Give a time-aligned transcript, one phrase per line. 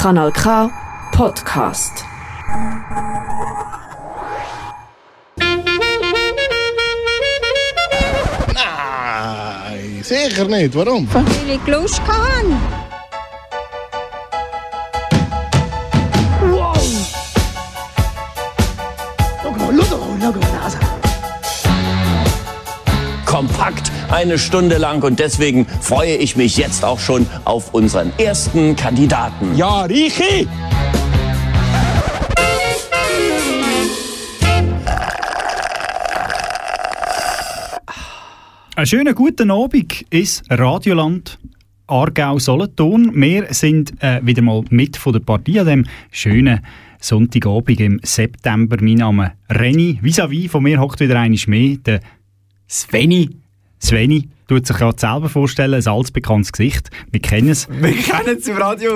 [0.00, 0.70] Kanal K
[1.12, 2.06] Podcast.
[8.54, 10.74] Nein, sicher nicht.
[10.74, 11.06] Warum?
[11.12, 12.79] Weil ich Lust hatte.
[23.70, 28.76] Kompakt eine Stunde lang und deswegen freue ich mich jetzt auch schon auf unseren ersten
[28.76, 29.54] Kandidaten.
[29.56, 30.48] Ja, Richi!
[38.76, 41.38] Einen schönen guten Abend ins Radioland
[41.86, 43.12] Aargau-Solothurn.
[43.14, 46.60] Wir sind äh, wieder mal mit von der Partie an dem schönen
[46.98, 48.78] Sonntagabend im September.
[48.80, 49.98] Mein Name Renny.
[50.02, 52.00] Vis-à-vis von mir hockt wieder einmal mehr der
[52.68, 53.39] Sveni.
[53.82, 56.90] Sveni tut sich gerade selber vorstellen, ein altbekanntes Gesicht.
[57.10, 57.68] Wir kennen es.
[57.70, 58.92] Wir kennen es im Radio.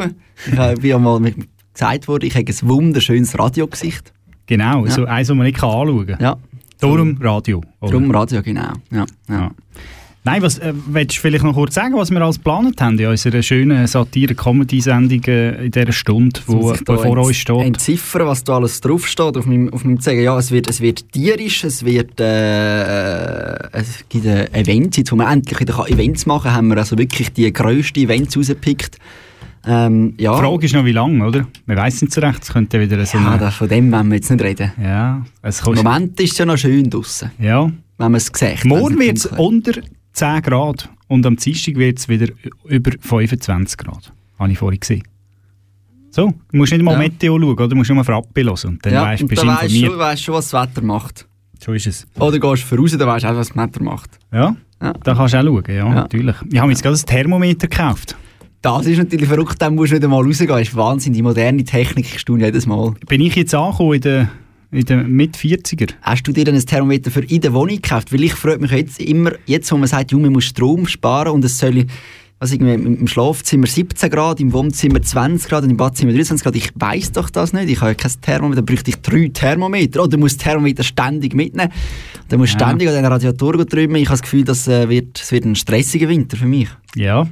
[0.46, 1.36] Ich habe ja mal mit
[1.72, 4.12] gesagt worden, ich habe ein wunderschönes Radiogesicht.
[4.46, 4.90] Genau, Ja.
[4.90, 6.20] so eins, das man nicht anschauen kann.
[6.20, 6.36] Ja,
[6.80, 7.62] Darum Radio.
[7.80, 7.92] oder?
[7.92, 8.72] drum Radio, genau.
[8.90, 9.34] Ja, ja.
[9.36, 9.50] Ja.
[10.26, 13.06] Nein, was äh, willst du vielleicht noch kurz sagen, was wir alles geplant haben in
[13.08, 17.60] unserer schönen Satire-Comedy-Sendung äh, in dieser Stunde, wo, da vor uns steht?
[17.60, 20.22] Entziffern, was da alles draufsteht auf meinem, auf meinem Zettel.
[20.22, 25.12] Ja, es wird, es wird tierisch, es wird, äh, äh, es gibt äh, Events, jetzt
[25.12, 28.96] wo wir endlich wieder kann Events machen haben wir also wirklich die grössten Events rausgepickt.
[29.66, 31.46] Ähm, ja, Die Frage ist noch, wie lange, oder?
[31.66, 34.16] Wir wissen nicht so recht, es könnte wieder so ja da, von dem wollen wir
[34.16, 34.72] jetzt nicht reden.
[34.82, 35.74] Ja, es Im.
[35.74, 37.64] Moment ist es ja noch schön draussen, Ja.
[37.64, 38.64] wenn man es sieht.
[38.64, 39.72] Morgen wird es unter
[40.14, 42.32] 10 Grad und am Dienstag wird es wieder
[42.66, 44.12] über 25 Grad.
[44.38, 45.02] Habe ich vorhin gesehen.
[46.10, 46.98] So, du musst nicht mal Ja.
[46.98, 47.68] Meteo schauen, oder?
[47.68, 49.92] Du musst nur Frappi hören und dann ja, weißt du, bist dann informiert.
[49.92, 51.26] du weisst schon, was das Wetter macht.
[51.60, 52.06] So ist es.
[52.18, 54.10] Oder gehst du voraus, dann weisst du auch, was das Wetter macht.
[54.32, 54.92] Ja, Ja.
[54.92, 55.88] da kannst du auch schauen, ja, Ja.
[55.94, 56.36] natürlich.
[56.52, 58.16] Ich habe jetzt gerade ein Thermometer gekauft.
[58.62, 60.48] Das ist natürlich verrückt, dann musst du nicht einmal rausgehen.
[60.48, 62.94] Das ist Wahnsinn, die moderne Technik ist jedes Mal.
[63.08, 64.28] Bin ich jetzt angekommen in den,
[64.70, 65.90] in den Mit-40er?
[66.02, 68.12] Hast du dir dann ein Thermometer für in der Wohnung gekauft?
[68.12, 71.32] Weil ich freue mich jetzt immer, jetzt wo man sagt, Junge, man muss Strom sparen
[71.32, 71.84] und es soll,
[72.40, 76.42] was irgendwie, im im Schlafzimmer 17 Grad, im Wohnzimmer 20 Grad und im Badzimmer 23
[76.44, 76.56] Grad.
[76.56, 77.70] Ich weiss doch das nicht.
[77.70, 80.00] Ich habe ja kein Thermometer, dann bräuchte ich drei Thermometer.
[80.00, 81.72] Oder du musst das Thermometer ständig mitnehmen.
[82.28, 82.66] Dann musst du Ja.
[82.68, 83.94] ständig an den Radiator drüben.
[83.96, 86.68] Ich habe das Gefühl, das äh, wird, es wird ein stressiger Winter für mich.
[86.96, 87.26] Ja.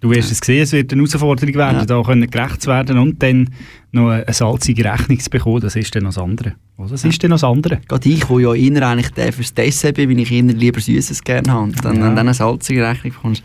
[0.00, 1.86] Du wirst es sehen, es wird eine Herausforderung werden, Ja.
[1.86, 3.48] da können gerecht zu werden und dann
[3.92, 5.60] noch eine salzige Rechnung zu bekommen.
[5.60, 6.54] Das ist dann noch das andere.
[6.76, 6.90] Oder?
[6.90, 7.80] Das ist dann noch das andere.
[7.88, 11.22] Gerade ich, wo ja eher eigentlich der fürs Dessert bin, weil ich eher lieber Süßes
[11.24, 11.62] gerne habe.
[11.64, 12.02] Und dann, Ja.
[12.08, 13.42] dann eine salzige Rechnung bekommst.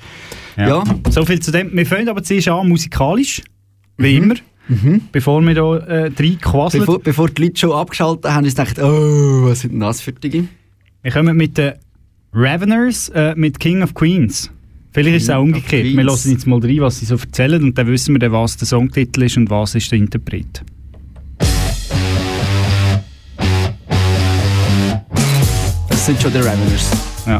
[0.57, 0.83] Ja.
[1.09, 1.71] So viel zu dem.
[1.73, 3.41] Wir fangen aber zuerst an musikalisch,
[3.97, 4.35] wie immer,
[5.13, 6.81] bevor wir da äh, reinquasseln.
[6.81, 10.11] Bevor, bevor die Leute schon abgeschaltet haben, sie gedacht, oh, was sind denn das für
[10.11, 10.49] Dinge?
[11.03, 11.73] Wir kommen mit den
[12.33, 14.51] Raveners, äh, mit King of Queens.
[14.91, 15.85] Vielleicht ist es auch of umgekehrt.
[15.85, 18.57] Wir lassen jetzt mal rein, was sie so erzählen und dann wissen wir dann, was
[18.57, 20.63] der Songtitel ist und was ist der Interpret.
[25.89, 26.91] Das sind schon die Raveners.
[27.27, 27.39] Ja.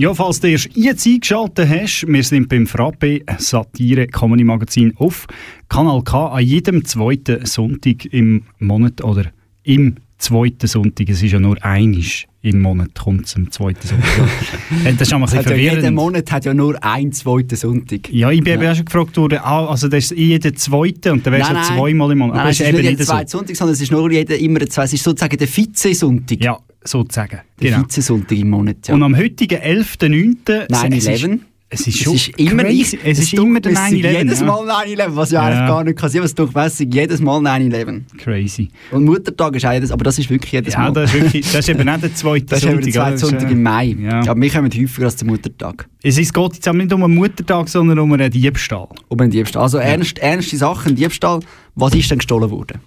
[0.00, 5.26] Ja, falls du erst jetzt eingeschaltet hast, wir sind beim Frappe Satire Comedy Magazin auf
[5.68, 9.26] Kanal K an jedem zweiten Sonntag im Monat oder
[9.62, 11.06] im zweiten Sonntag.
[11.10, 14.08] Es ist ja nur einisch im Monat kommt es am zweiten Sonntag.
[14.96, 15.94] Das ist ein bisschen Also jeder verwirrend.
[15.94, 18.10] Monat hat ja nur einen zweiten Sonntag.
[18.10, 21.26] Ja, ich bin eben auch schon gefragt worden, ah, also das ist jeder zweite und
[21.26, 21.64] dann du Nein, nein.
[21.76, 22.36] zweimal im Monat.
[22.36, 23.12] Nein, Aber es das ist nicht jeder so.
[23.12, 24.86] zweite Sonntag, sondern es ist nur jeder, immer der zweite.
[24.86, 26.42] Es ist sozusagen der Vize-Sonntag.
[26.42, 27.40] Ja, sozusagen.
[27.60, 27.82] Der Genau.
[27.84, 28.88] Vize-Sonntag im Monat.
[28.88, 28.94] Ja.
[28.94, 30.66] Und am heutigen 11.09.
[30.68, 31.40] 9/11.
[31.72, 32.96] Es ist Es schon ist immer crazy.
[32.96, 32.98] nicht.
[33.04, 34.10] Es ist immer der 9-11.
[34.18, 34.46] Jedes ja.
[34.46, 35.46] Mal 9-11, was ja, Ja.
[35.56, 38.02] eigentlich gar nicht kann sein, was weiss, jedes Mal 9-11.
[38.18, 38.70] Crazy.
[38.90, 40.92] Und Muttertag ist auch jedes, aber das ist wirklich jedes Ja, Mal.
[40.94, 43.50] das ist, wirklich, das ist eben nicht der zweite das ist eben der zweite Sonntag
[43.52, 43.96] im Mai.
[44.00, 44.18] Ja.
[44.28, 45.86] Aber wir kommen häufiger als der Muttertag.
[46.02, 48.88] Es ist, geht jetzt auch nicht um einen Muttertag, sondern um einen Diebstahl.
[49.06, 49.62] Um einen Diebstahl.
[49.62, 51.38] Also ernst, ernste Sachen, Diebstahl.
[51.74, 52.80] Was ist denn gestohlen worden?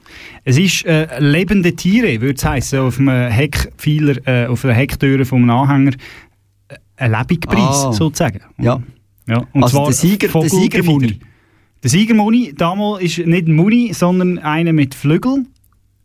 [0.44, 5.26] Es ist äh, lebende Tiere, würde es heißen, auf einem Heckpfeiler, äh, auf einer Hecktüre
[5.34, 5.92] einem Anhänger.
[6.68, 7.94] äh, Ein Lebigpreis, Ah.
[7.94, 8.42] sozusagen.
[8.60, 8.82] Ja.
[9.28, 9.48] ja.
[9.54, 10.50] Und Also zwar der Sieger- der.
[10.50, 11.20] Siegermuni.
[11.82, 15.48] Der Siegermuni damals ist nicht Muni, sondern einer mit Flügeln.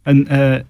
[0.05, 0.65] Ein, äh,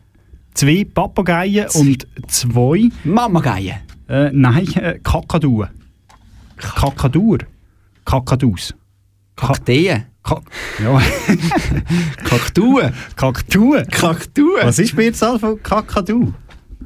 [0.55, 3.81] zwei Papageien und zwei, Mamageier.
[4.09, 5.69] äh, nein, äh, Kakaduen.
[6.57, 7.39] Kakadur.
[8.05, 8.75] Kakadus.
[9.39, 10.05] Ka Kakteen.
[10.25, 10.41] Ka
[10.83, 11.01] ja,
[12.25, 12.93] Kaktuen.
[13.17, 13.87] Kaktuen.
[13.89, 14.63] Kaktuen.
[14.67, 16.33] Was ist Mehrzahl von Kakadu?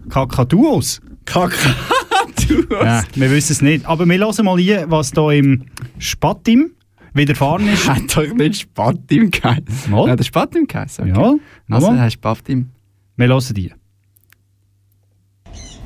[0.09, 1.01] Kakaduos?
[1.25, 2.67] Kakaduen.
[2.71, 3.87] Ja, wir wissen es nicht.
[3.87, 5.65] Aber wir hören mal hier, was da im
[5.99, 6.73] Spatim
[7.15, 7.89] widerfahren ist.
[7.89, 9.91] Hat doch nicht Spatim geheißen.
[9.91, 10.11] Mal.
[10.11, 11.11] Hat er Spatim geheißen?
[11.11, 11.21] Okay.
[11.21, 12.69] Ja, Also, hat Spatim.
[13.17, 13.73] wir hören die.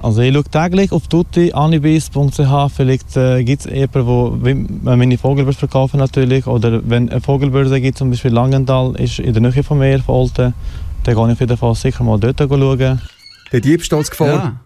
[0.02, 5.18] Also ich schaue täglich auf tutti.anibis.ch, vielleicht äh, gibt es jemanden, wo wenn man meine
[5.18, 9.62] Vogelbörse verkaufen natürlich, oder wenn eine Vogelbörse gibt, zum Beispiel Langenthal, ist in der Nähe
[9.64, 10.54] von mir, von Olten,
[11.04, 13.00] dann gehe ich auf jeden Fall sicher mal dort schauen.
[13.52, 14.28] Der Diebstahlsgefahr.
[14.28, 14.60] Ja.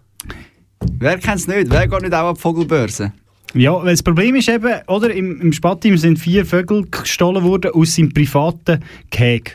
[0.99, 1.71] Wer kennt es nicht?
[1.71, 3.13] Wer geht nicht auch an die Vogelbörse?
[3.55, 7.73] Ja, weil das Problem ist eben, oder, im, im Spatim sind vier Vögel gestohlen worden
[7.73, 9.53] aus seinem privaten Gehege.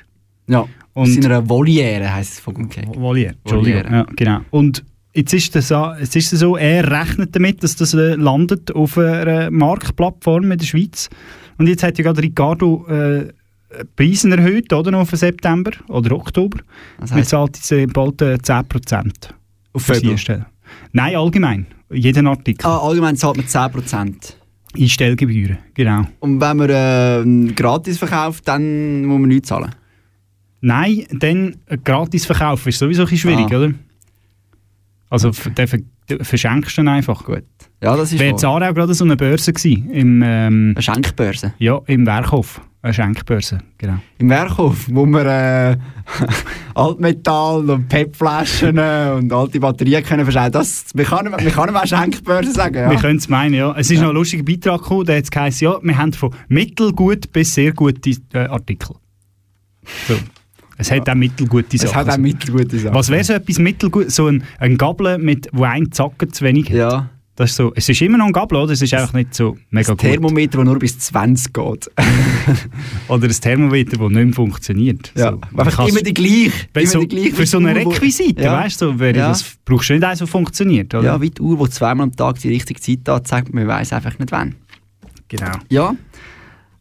[0.48, 0.62] Ja.
[0.94, 2.88] Und- Und in einer Voliere heisst es Vogelkäse.
[2.96, 3.84] Voliere, Entschuldigung.
[3.84, 3.98] Voliere.
[3.98, 4.40] Ja, genau.
[4.52, 4.84] Und
[5.16, 10.58] jetzt ist es so, er rechnet damit, dass das äh, landet auf einer Marktplattform in
[10.58, 11.10] der Schweiz.
[11.58, 13.30] Und jetzt hat ja gerade Ricardo äh,
[13.96, 16.60] Preise erhöht, oder, noch für September oder Oktober.
[17.00, 19.12] Was Man zahlt jetzt äh, bald äh, 10%
[19.74, 20.18] Auf für die Vögel?
[20.18, 20.46] Stelle.
[20.92, 21.66] Nein, allgemein.
[21.92, 22.66] Jeden Artikel.
[22.66, 24.34] Ah, allgemein zahlt man 10%.
[24.78, 26.02] Einstellgebühren, genau.
[26.20, 26.70] Und wenn man
[27.50, 29.72] äh, gratis verkauft, dann muss man nichts zahlen.
[30.62, 33.58] Nein, dann äh, gratis verkaufen ist sowieso ein bisschen schwierig, Ah.
[33.58, 33.74] oder?
[35.10, 35.80] Also den ver
[36.22, 37.24] verschenkst du dann einfach.
[37.24, 37.44] Gut.
[37.82, 38.62] Ja, das ist Wäre wahr.
[38.62, 41.54] Aarau gerade so eine Börse gewesen, im, ähm, Eine Schenkbörse.
[41.58, 42.62] ja, im Werkhof.
[42.82, 43.98] Eine Schenkbörse, genau.
[44.20, 45.78] Im Werkhof, wo man äh,
[46.76, 50.52] Altmetall und PET-Flaschen und alte Batterien können verschenken.
[50.52, 52.92] Das, wir können, wir können auch Schenkbörse sagen, ja.
[52.92, 53.74] Wir können es meinen, ja.
[53.76, 57.32] Es ist noch ein lustiger Beitrag gekommen, der hat geheißen, ja, wir haben von mittelgut
[57.34, 58.96] bis sehr gute äh, Artikel.
[60.08, 60.16] So.
[60.78, 61.90] Es hat auch mittelgute Sachen.
[61.90, 62.96] Es hat auch mittelgute Sachen.
[62.96, 64.12] Was wäre so etwas mittelgut?
[64.12, 66.76] So ein, ein Gabel, mit, wo ein Zacken zu wenig hat.
[66.76, 67.10] Ja.
[67.38, 68.72] Das ist so, es ist immer noch ein Gabel, oder?
[68.72, 70.00] Es ist einfach nicht so mega Das gut.
[70.00, 71.92] Thermometer, das nur bis 20 geht.
[73.10, 75.12] Oder ein Thermometer, das nicht mehr funktioniert.
[75.18, 75.32] Ja.
[75.32, 76.52] So, Einfach immer die gleiche.
[76.74, 78.54] Immer so, die gleiche für so eine Uhr, Requisite, Ja.
[78.64, 79.12] weißt du, so, Ja.
[79.30, 81.04] das brauchst du nicht eins, das funktioniert, oder?
[81.04, 84.18] Ja, wie die Uhr, die zweimal am Tag die richtige Zeit anzeigt, man weiß einfach
[84.18, 84.56] nicht wann.
[85.28, 85.52] genau.
[85.70, 85.94] Ja.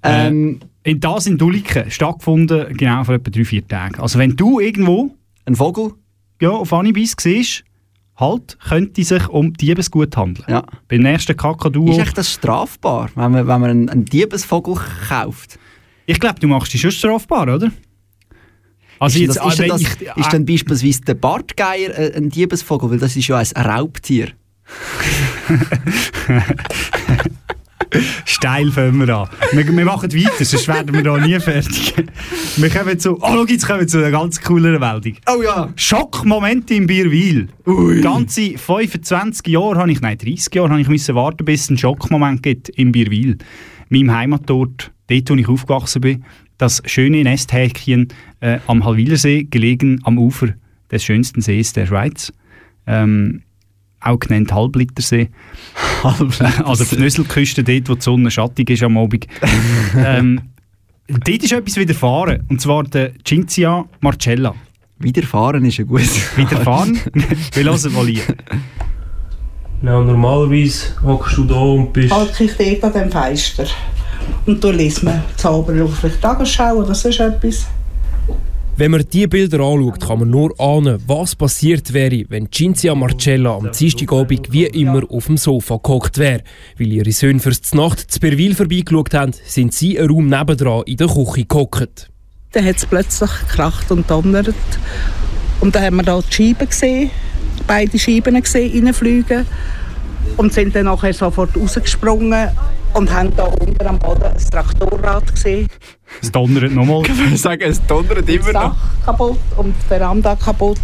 [0.05, 4.01] Ähm, In das in Dulliken stattgefunden, genau vor etwa drei, vier Tagen.
[4.01, 5.15] Also wenn du irgendwo
[5.47, 5.93] ein Vogel?
[6.41, 7.65] ja, auf Anibis siehst,
[8.17, 10.45] halt, könnte sich um Diebesgut handeln.
[10.49, 10.65] Ja.
[10.89, 11.91] Beim nächsten Kakadu.
[11.91, 14.77] Ist echt das strafbar, wenn man, wenn man einen, einen Diebesvogel
[15.09, 15.59] kauft?
[16.07, 17.71] Ich glaube, du machst dich schon strafbar, oder?
[19.01, 22.29] Also ist, jetzt, das, ist, wenn das, ich- ist dann beispielsweise der Bartgeier äh, ein
[22.31, 22.91] Diebesvogel?
[22.91, 24.29] Weil das ist ja ein Raubtier.
[28.25, 29.29] Steil fangen wir an.
[29.53, 31.95] Wir, wir machen weiter, sonst werden wir da nie fertig.
[32.57, 35.17] Wir kommen zu, oh, schau, jetzt kommen wir zu einer ganz coolen Meldung.
[35.27, 35.73] Oh ja!
[35.77, 37.49] Schockmomente im Bierwil.
[38.03, 41.79] Ganze 25 Jahre habe ich, nein 30 Jahre habe ich müssen warten, bis es einen
[41.79, 43.39] Schockmoment gibt im Bierwil.
[43.89, 46.25] Meinem Heimatort, dort wo ich aufgewachsen bin,
[46.59, 48.09] das schöne Nesthäkchen
[48.41, 50.49] äh, am Halwilersee, gelegen am Ufer
[50.91, 52.33] des schönsten Sees der Schweiz.
[52.87, 53.43] Ähm,
[54.05, 55.29] auch genannt Halblitersee.
[56.03, 59.27] also die Nüsselküste, dort wo die Sonne schattig ist am Abend.
[59.97, 60.41] ähm,
[61.09, 62.45] dort ist etwas widerfahren.
[62.49, 64.55] Und zwar der Cinzia Marcella.
[64.99, 66.03] Widerfahren ist ja gut.
[66.37, 66.99] Widerfahren?
[67.55, 68.23] Wir hören mal hier.
[69.83, 72.15] Ja, normalerweise hockst du da und bist...
[72.15, 73.67] Halt ich dort an dem Fenster.
[74.47, 77.67] Und da liest man die Tagesschau oder sonst etwas.
[78.77, 83.55] Wenn man diese Bilder anschaut, kann man nur ahnen, was passiert wäre, wenn Cinzia Marcella
[83.55, 86.43] am Dienstagabend wie immer auf dem Sofa gehockt wäre.
[86.77, 90.97] Weil ihre Söhne fürs Nacht zu Perwil vorbeigeschaut haben, sind sie einen Raum nebendran in
[90.97, 92.11] der Küche gehockt.
[92.51, 94.53] Dann hat es plötzlich gekracht und donnert.
[95.61, 97.11] Und dann haben wir da die Scheiben gesehen,
[97.69, 99.47] beide Scheiben gesehen, reinfliegen.
[100.37, 102.49] Und sind dann nachher sofort rausgesprungen
[102.95, 105.69] und haben da unten am Boden das Traktorrad gesehen.
[106.23, 107.03] Es donnert nochmal.
[107.09, 110.79] Ich würde sagen, es donnert immer Dach kaputt und die Veranda kaputt.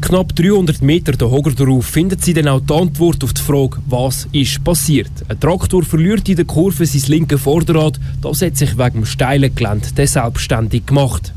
[0.00, 3.78] Knapp 300 Meter den Hoger darauf findet sie dann auch die Antwort auf die Frage,
[3.86, 5.10] was ist passiert.
[5.28, 9.54] Ein Traktor verliert in der Kurve sein linkes Vorderrad, das hat sich wegen dem steilen
[9.54, 11.32] Gelände selbstständig gemacht.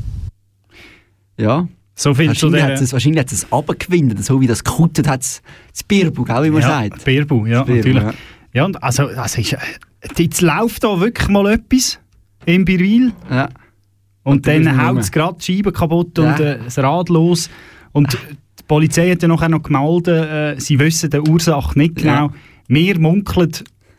[1.38, 1.68] Ja.
[1.94, 5.82] So viel wahrscheinlich hat es, wahrscheinlich hat es abgewindet, so wie das gekutet hat, das
[5.86, 7.04] Birbu, gell, wie man ja, sagt.
[7.04, 8.02] Birbu, ja, Das Birbu, natürlich.
[8.02, 8.14] ja.
[8.52, 9.58] Ja, und also, also ist, äh,
[10.16, 11.98] jetzt läuft da wirklich mal etwas
[12.46, 13.12] im Birwil.
[13.30, 13.48] Ja.
[14.22, 16.38] Und, Und dann haut es gerade die Scheibe kaputt und Ja.
[16.38, 17.48] äh, das Rad los.
[17.92, 18.12] Und
[18.58, 22.26] die Polizei hat ja nachher noch gemeldet, äh, sie wissen die Ursache nicht genau.
[22.28, 22.32] Ja.
[22.68, 23.52] Wir munkeln,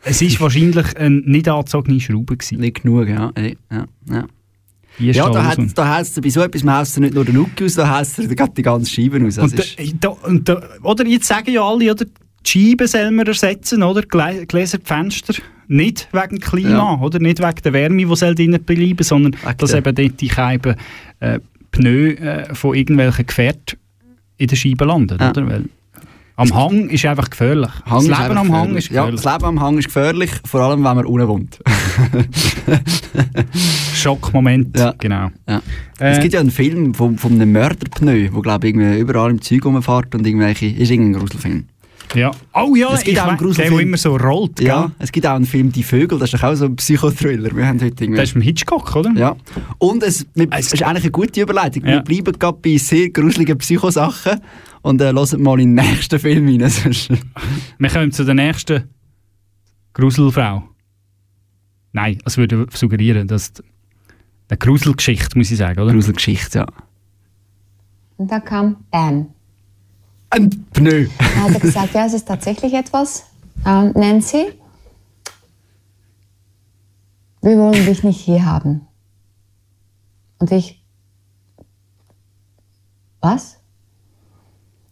[0.04, 2.60] es ist wahrscheinlich eine nicht angezogene Schraube gewesen.
[2.60, 3.30] Nicht genug, ja.
[3.34, 4.24] Ey, ja, ja.
[5.00, 8.02] Ja, da da hat's bei so etwas haust du nicht nur den Nuki aus, da
[8.02, 9.38] du gerade die ganze Scheibe aus.
[9.38, 9.62] Und, da,
[10.00, 12.10] da, und da, oder jetzt sagen ja alle, oder, die
[12.44, 14.00] Scheiben soll man ersetzen, oder?
[14.00, 15.34] Glä- Gläser, die Fenster.
[15.68, 16.98] Nicht wegen Klima, Ja.
[17.00, 17.18] oder?
[17.18, 20.74] Nicht wegen der Wärme, die soll drinnen bleiben, sondern dass der- eben dort die Scheiben
[21.20, 21.38] äh,
[21.70, 23.78] Pneu äh, von irgendwelchen Gefährten
[24.38, 25.30] in der Scheibe landen, Ja.
[25.30, 25.46] oder?
[25.46, 25.64] Weil
[26.36, 27.70] am Hang ist einfach gefährlich.
[27.84, 29.20] Hang das Leben am Hang ist gefährlich.
[29.20, 31.58] Ja, das Leben am Hang ist gefährlich, vor allem wenn man unten wohnt.
[33.94, 34.94] Schockmoment, Ja.
[34.98, 35.28] genau.
[35.48, 35.60] Ja.
[35.98, 39.30] Äh, es gibt ja einen Film von, von einem Mörderpneu, wo glaube ich irgendwie überall
[39.30, 41.64] im Zeug rumfährt und irgendwelche, ist irgendein Gruselfilm.
[42.14, 42.30] Ja.
[42.54, 44.90] Oh ja, Es gibt auch einen der, der immer so rollt, Ja, gell?
[44.98, 47.54] es gibt auch einen Film «Die Vögel», das ist doch auch so ein Psychothriller.
[47.54, 48.16] Wir haben heute irgendwie...
[48.16, 49.12] Das ist vom Hitchcock, oder?
[49.12, 49.36] Ja.
[49.78, 51.84] Und es, wir, es ist eigentlich eine gute Überleitung.
[51.84, 51.94] Ja.
[51.94, 54.40] Wir bleiben gerade bei sehr gruseligen Psychosachen
[54.82, 56.60] und äh, hören mal in den nächsten Film rein.
[57.78, 58.84] Wir kommen zu der nächsten
[59.92, 60.62] Gruselfrau.
[61.92, 63.52] Nein, das würde suggerieren, dass
[64.48, 65.92] eine Gruselgeschichte, muss ich sagen, oder?
[65.92, 66.66] Gruselgeschichte, ja.
[68.16, 69.28] Und da kam Bam.
[70.30, 71.08] Ein Pneu.
[71.18, 73.26] Da hat gesagt, ja, es ist tatsächlich etwas.
[73.66, 74.52] Ähm, Nancy,
[77.40, 78.86] wir wollen dich nicht hier haben.
[80.38, 80.84] Und ich,
[83.20, 83.56] was?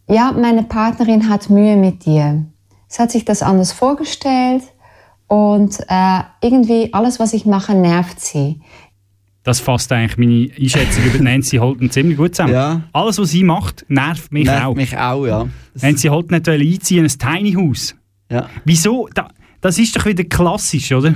[0.09, 2.45] Ja, meine Partnerin hat Mühe mit dir.
[2.87, 4.63] Sie hat sich das anders vorgestellt
[5.27, 8.61] und äh, irgendwie alles, was ich mache, nervt sie.
[9.47, 12.51] Das fasst eigentlich meine Einschätzung über Nancy Holden ziemlich gut zusammen.
[12.51, 12.81] Ja.
[12.91, 14.75] Alles, was sie macht, nervt mich Nervt auch.
[14.75, 15.47] mich auch, ja.
[15.81, 17.95] Nancy Holden nicht einziehen, ein Tiny House.
[18.29, 18.49] Ja.
[18.65, 19.07] Wieso?
[19.13, 19.29] Da,
[19.61, 21.13] das ist doch wieder klassisch, oder?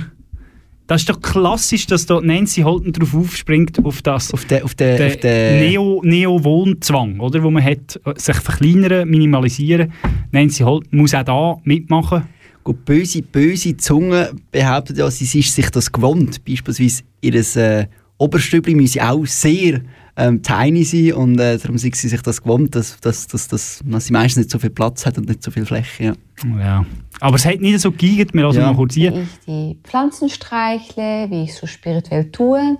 [0.86, 4.74] Das ist doch klassisch, dass da Nancy Holden drauf aufspringt, auf das Auf den, auf
[4.76, 7.42] den, der auf den Neo, Neo-Wohnzwang, oder?
[7.42, 9.92] Wo man hat, äh, sich verkleinern, minimalisieren.
[10.30, 12.22] Nancy Holden muss auch da mitmachen.
[12.64, 16.42] Gut, böse, böse Zunge behauptet ja, sie ist sich das gewohnt.
[16.46, 17.88] Beispielsweise ihr äh,
[18.22, 19.80] Oberstübli müsse auch sehr
[20.16, 23.80] ähm, tiny sein und äh, darum ist sie sich das gewohnt, dass, dass, dass, dass,
[23.84, 26.04] dass sie meistens nicht so viel Platz hat und nicht so viel Fläche.
[26.04, 26.14] Ja.
[26.58, 26.86] Ja.
[27.20, 28.66] Aber es hat nicht so geigert, wir lassen Ja.
[28.66, 29.12] mal kurz hier.
[29.16, 32.76] ich die Pflanzen streichle, wie ich so spirituell tue.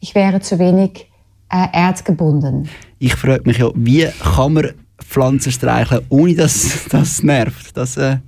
[0.00, 1.06] Ich wäre zu wenig
[1.50, 2.68] äh, erdgebunden.
[2.98, 7.76] Ich frage mich ja, wie kann man Pflanzen streicheln, ohne dass das nervt?
[7.76, 8.18] Das äh,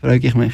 [0.00, 0.52] frage ich mich.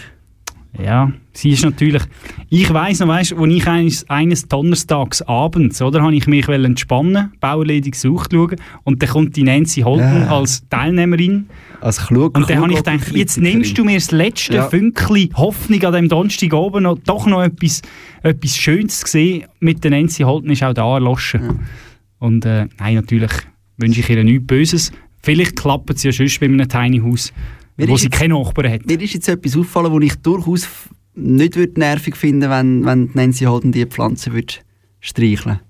[0.82, 2.02] Ja, sie ist natürlich.
[2.50, 7.32] Ich weiss noch, weißt, als ich eines, eines Donnerstags abends, oder, habe ich mich entspannen,
[7.40, 10.38] Bauerledig gesucht schauen, und dann kommt die Nancy Holden Ja.
[10.38, 11.46] als Teilnehmerin.
[11.80, 14.68] Als klug, Und dann habe ich gedacht, jetzt nimmst du mir das letzte Ja.
[14.68, 17.82] Fünkchen Hoffnung an dem Donnerstag oben noch, doch noch etwas,
[18.22, 19.44] etwas Schönes zu sehen.
[19.60, 21.60] Mit der Nancy Holden ist auch da erloschen.
[22.18, 23.30] Und äh, nein, natürlich
[23.76, 24.92] wünsche ich ihr nichts Böses.
[25.22, 27.32] Vielleicht klappt es ja sonst bei einem Tiny House,
[27.78, 28.86] Mir wo ist sie jetzt- keine Nachbarn hat.
[28.86, 30.68] Mir ist jetzt etwas aufgefallen, wo ich durchaus
[31.14, 34.62] nicht würd nervig finden wenn, wenn Nancy Holden die Pflanze würd
[35.00, 35.60] streicheln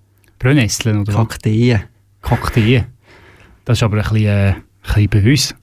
[0.41, 1.29] Brennnesseln oder was?
[1.29, 1.83] Kakteen.
[2.23, 2.87] Kakteen.
[3.65, 5.55] Das ist aber ein bisschen, äh, ein bisschen böse.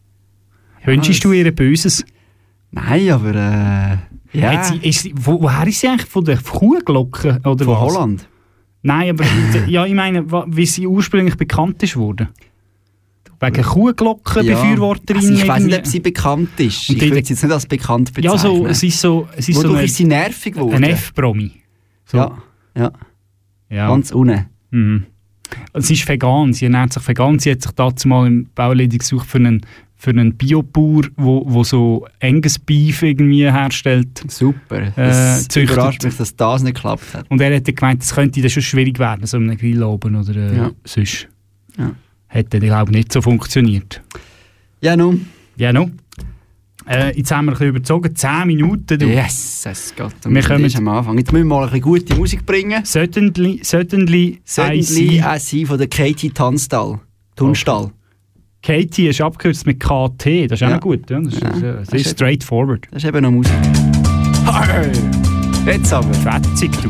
[0.86, 2.06] Wünschst du ihr Böses?
[2.72, 3.34] Nein, aber
[4.34, 4.64] äh, ja.
[4.64, 6.08] Sie, ist sie, wo, woher ist sie eigentlich?
[6.10, 7.40] Von der Kuhglocke?
[7.44, 7.80] Oder Von was?
[7.96, 8.30] Holland?
[8.84, 9.26] Nein, aber
[9.68, 12.28] ja, ich meine, wie sie ursprünglich bekannt ist worden.
[13.40, 15.18] Wegen Kuhglockenbefürworterin.
[15.18, 16.90] Also ich weiß nicht, ob sie bekannt ist.
[16.90, 18.32] Und ich würde sie jetzt nicht als bekannt bezeichnen.
[18.34, 20.76] Ja, so, es ist so, es ist so Wodurch eine, ist sie nervig geworden?
[20.76, 21.52] ein F-Promi.
[22.06, 22.18] So.
[22.18, 22.38] Ja,
[22.78, 22.92] ja.
[23.70, 23.88] Ja.
[23.90, 24.46] Ganz unten.
[24.72, 25.06] Mhm.
[25.76, 27.40] Sie ist vegan, sie ernährt sich vegan.
[27.40, 29.62] Sie hat sich dazu mal im Baulehrling gesucht für einen,
[29.96, 34.24] für einen Biobauer, wo, wo so Angus Beef irgendwie herstellt.
[34.28, 34.82] Super.
[34.82, 35.74] Äh, Das züchtet.
[35.76, 37.26] überrascht mich, dass das nicht geklappt hat.
[37.30, 40.36] Und er hat gemeint, das könnte dann schon schwierig werden, so einem Grill oben oder
[40.36, 40.72] äh, Ja.
[40.84, 41.28] sonst.
[41.78, 41.92] Ja.
[42.36, 44.02] Hätte, glaube ich, nicht so funktioniert.
[44.82, 45.26] Ja, nun.
[45.56, 45.90] Ja, no.
[46.86, 48.14] Äh, jetzt haben wir ein bisschen überzogen.
[48.14, 49.00] 10 Minuten.
[49.00, 49.06] Du.
[49.08, 50.12] Yes, es geht.
[50.28, 51.18] Wir kommen- am Anfang.
[51.18, 52.84] Jetzt müssen wir mal ein bisschen gute Musik bringen.
[52.84, 55.24] Certainly, certainly, Certainly IC.
[55.54, 57.00] IC von der Katie Tanstall.
[57.38, 57.92] Tunstall.
[58.62, 60.76] Katie ist abgekürzt mit KT, das ist auch Ja.
[60.76, 61.10] noch gut.
[61.10, 61.22] Ja?
[61.22, 61.50] Das ist, Ja.
[61.52, 62.86] äh, Das ist- straightforward.
[62.92, 63.54] Das ist eben noch Musik.
[64.46, 64.92] Hey.
[65.66, 66.14] Jetzt aber.
[66.14, 66.90] Fetzig, du.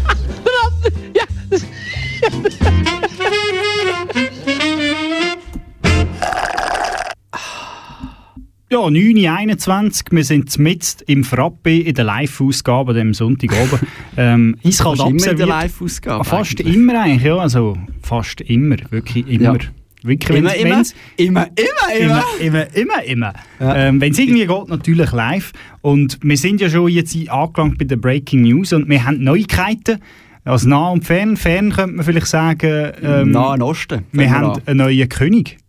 [8.81, 13.79] Ja, 9.21 wir sind mitten im Frappe in der Live-Ausgabe am Sonntagabend.
[14.17, 15.49] ähm, eiskalt Fast immer in der abserviert.
[15.49, 16.75] Live-Ausgabe Fast eigentlich.
[16.75, 17.37] immer eigentlich, ja.
[17.37, 19.43] Also fast immer, wirklich immer.
[19.43, 19.69] Ja.
[20.01, 20.81] Wirklich, Immer, immer,
[21.17, 22.23] immer, immer, immer, immer.
[22.39, 23.33] immer, immer, immer.
[23.59, 25.51] Ähm, Wenn es irgendwie geht, natürlich live.
[25.81, 29.99] Und wir sind ja schon jetzt angelangt bei den Breaking News und wir haben Neuigkeiten.
[30.43, 31.37] Also nah und fern.
[31.37, 34.05] Fern könnte man vielleicht sagen, ähm, Nahen Osten.
[34.11, 34.61] wir fangen haben an.
[34.65, 35.59] einen neuen König.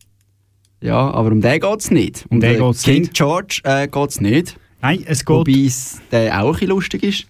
[0.82, 2.26] Ja, aber um den geht es nicht.
[2.28, 3.14] Um, den den geht's King nicht.
[3.14, 4.56] George äh, geht es nicht.
[4.82, 5.36] Nein, es geht...
[5.36, 7.26] Wobei es der auch ein lustig ist.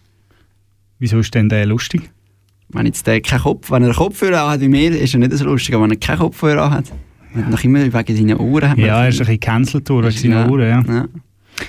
[0.98, 2.10] Wieso ist denn der lustig?
[2.70, 5.32] Wenn jetzt der keinen Kopf, wenn er einen Kopfhörer hat wie mir, ist er nicht
[5.32, 6.90] so lustig, aber wenn er keinen Kopfhörer hat,
[7.34, 8.78] wenn er noch immer wegen seinen Ohren hat.
[8.78, 10.48] Ja, er ist ein bisschen gecancelt wegen seinen Ja.
[10.48, 10.94] Ohren, ja.
[10.94, 11.08] Ja.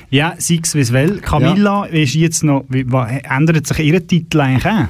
[0.10, 1.20] Ja, sei es wie es will.
[1.20, 2.64] Camilla ist jetzt noch...
[2.70, 4.88] Ändert sich ihr Titel eigentlich auch?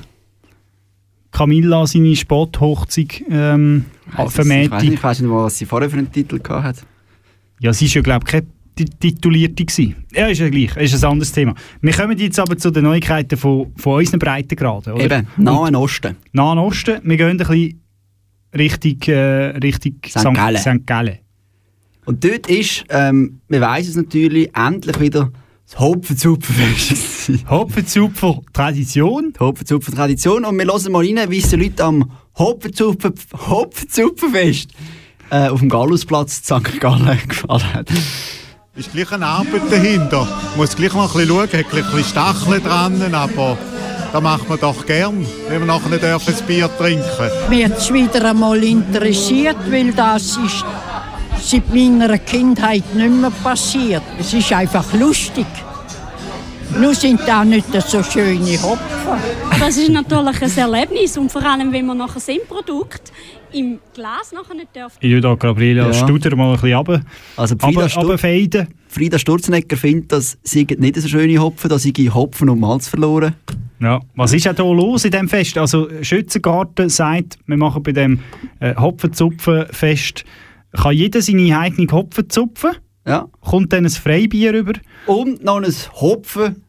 [1.34, 3.86] Camilla seine Sporthochzeit ähm,
[4.17, 6.86] nicht, ich weiss nicht was sie vorher für einen Titel gehabt hat.
[7.60, 9.96] Ja, sie ist ja, glaube ich, keine Ti- Titulierte gewesen.
[10.13, 10.76] Ja, ist ja gleich.
[10.78, 11.54] Ist ein anderes Thema.
[11.82, 14.93] Wir kommen jetzt aber zu den Neuigkeiten von, von unseren Breitengraden.
[14.93, 15.04] Oder?
[15.04, 16.15] Eben, Nahen Osten.
[16.32, 17.00] Nahen Osten.
[17.04, 17.80] Wir gehen ein bisschen
[18.56, 20.24] Richtung, äh, Richtung St.
[20.34, 20.58] Gallen.
[20.58, 20.86] St.
[20.88, 21.17] Gallen.
[22.06, 25.32] Und dort ist, ähm, man weiss es natürlich, endlich wieder
[25.74, 27.50] das Hopfenzupferfest.
[27.50, 29.34] Hopfenzupfer Tradition.
[29.40, 30.46] Hopfenzupfer Tradition.
[30.46, 33.12] Und wir hören mal rein, wie es den Leuten am Hopfenzupfer,
[33.50, 34.70] Hopfenzupferfest
[35.30, 36.80] äh, auf dem Gallusplatz in St.
[36.80, 37.88] Gallen gefallen hat.
[38.76, 40.28] Ist gleich eine Arbeit dahinter.
[40.58, 43.58] Muss gleich mal ein bisschen schauen, hat gleich ein bisschen Stacheln dran, aber
[44.12, 47.04] das macht man doch gern, wenn wir nachher nicht das Bier trinken
[47.50, 50.66] Mich hat es wieder einmal interessiert, weil das ist
[51.49, 54.03] seit meiner Kindheit nicht mehr passiert.
[54.19, 55.45] Es ist einfach lustig.
[56.79, 59.19] Nur sind da nicht so schöne Hopfen.
[59.60, 63.12] Das ist natürlich ein Erlebnis und vor allem, wenn man nachher das Produkt
[63.51, 64.97] im Glas nachher nicht darf.
[64.99, 65.93] Ich tue da Gabriela Ja.
[65.93, 67.01] Studer mal ein bisschen runter.
[67.38, 68.17] Also Frida, Aber- Stur.
[68.17, 73.36] Frida Sturzenegger findet, das sei nicht so schöne Hopfen, da sei Hopfen und Malz verloren.
[73.79, 75.58] Ja, was ist denn hier los in diesem Fest?
[75.58, 78.19] Also Schützengarten sagt, wir machen bei dem
[78.60, 80.23] äh, Hopfenzupfenfest,
[80.74, 82.72] kann jeder seine eigene Hopfen zupfen.
[83.06, 83.28] Ja.
[83.42, 84.74] Kommt dann ein Freibier über.
[85.08, 86.64] Und noch ein Hopfen,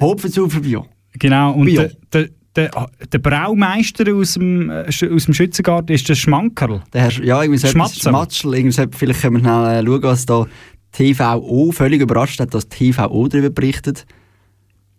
[0.00, 0.84] Hopfenzupferbier.
[1.14, 1.82] Genau, und Bio.
[1.82, 6.82] der, der, der, der Braumeister aus dem, äh, aus dem Schützengarten ist der Schmankerl.
[6.92, 8.10] Der Herr, ja, irgendwie so Schmatzel.
[8.10, 8.54] Schmatzel.
[8.54, 10.46] Irgendwie vielleicht können wir schnell äh, schauen, was da
[10.92, 14.06] TVO völlig überrascht hat, dass TVO darüber berichtet.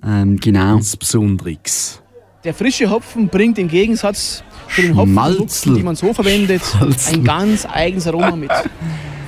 [0.04, 0.78] Ähm, genau.
[0.78, 2.02] Das Besonderes.
[2.44, 5.76] Der frische Hopfen bringt im Gegensatz zu den Hopfenprodukten, Schmalzel.
[5.76, 7.14] die man so verwendet, Schmalzel.
[7.16, 8.52] ein ganz eigenes Aroma mit.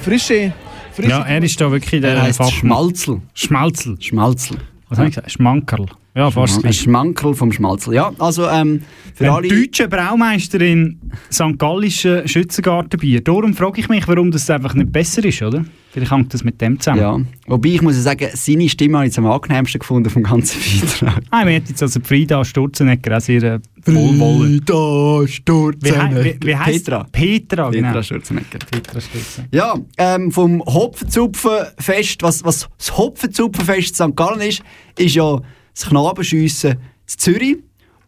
[0.01, 0.53] Frische,
[0.93, 2.53] frische Ja, er ist da wirklich der Er heisst Fachmann.
[2.79, 3.21] Schmalzel.
[3.33, 3.97] Schmalzel.
[4.01, 4.57] Schmalzel.
[4.89, 5.31] Was habe ich gesagt?
[5.31, 5.85] Schmankerl.
[6.15, 6.73] Ja, fast Ein.
[6.73, 7.95] Schmankerl vom Schmalzel.
[7.95, 8.81] Ja, also ähm,
[9.15, 9.47] für Ein alle...
[9.47, 10.99] deutscher Braumeister in
[11.31, 11.57] St.
[11.57, 13.21] Gallischen Schützengartenbier.
[13.21, 15.65] Darum frage ich mich, warum das einfach nicht besser ist, oder?
[15.89, 16.99] Vielleicht hängt das mit dem zusammen.
[17.01, 20.23] Ja, wobei ich muss ja sagen, seine Stimme habe ich jetzt am angenehmsten gefunden vom
[20.23, 21.23] ganzen Beitrag.
[21.31, 24.69] Ah, wir hätten jetzt also Frida Sturzenegger auch sehr äh, wohlwollend.
[24.69, 27.07] Frida Wie, hei- wie, wie heisst Petra.
[27.11, 27.87] Petra, genau.
[27.87, 28.59] Petra Sturzenegger.
[28.69, 29.47] Petra Sturzenegger.
[29.51, 34.15] Ja, ähm, vom Hopfenzupfenfest, was, was das Hopfenzupfenfest St.
[34.15, 34.61] Gallen ist,
[34.97, 35.39] ist ja
[35.73, 37.57] das Knabenschiessen in Zürich.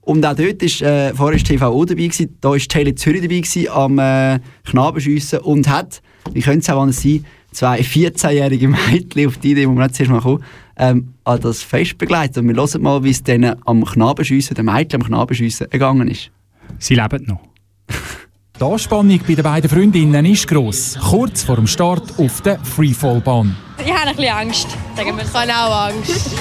[0.01, 3.39] Und auch dort ist, äh, vorher war TVO dabei, gewesen, da war Tele Zürich dabei
[3.39, 6.01] gewesen, am äh, Knabenschiessen und hat,
[6.31, 9.95] wie könnte es auch anders sein, zwei 14-jährige Mädchen, auf die Idee, wo wir nicht
[9.95, 10.43] zuerst mal kommen,
[10.77, 12.37] ähm, an das Fest begleitet.
[12.37, 16.29] Und wir hören mal, wie es denen am Knabenschiessen, den Mädchen am Knabenschiessen gegangen ist.
[16.77, 17.41] Sie leben noch.
[18.57, 20.97] Die Anspannung bei den beiden Freundinnen ist gross.
[21.09, 23.53] Kurz vor dem Start auf der Freefallbahn.
[23.85, 24.67] Ich habe ein bisschen Angst.
[24.95, 25.23] Sagen wir.
[25.25, 26.31] Ich habe auch Angst.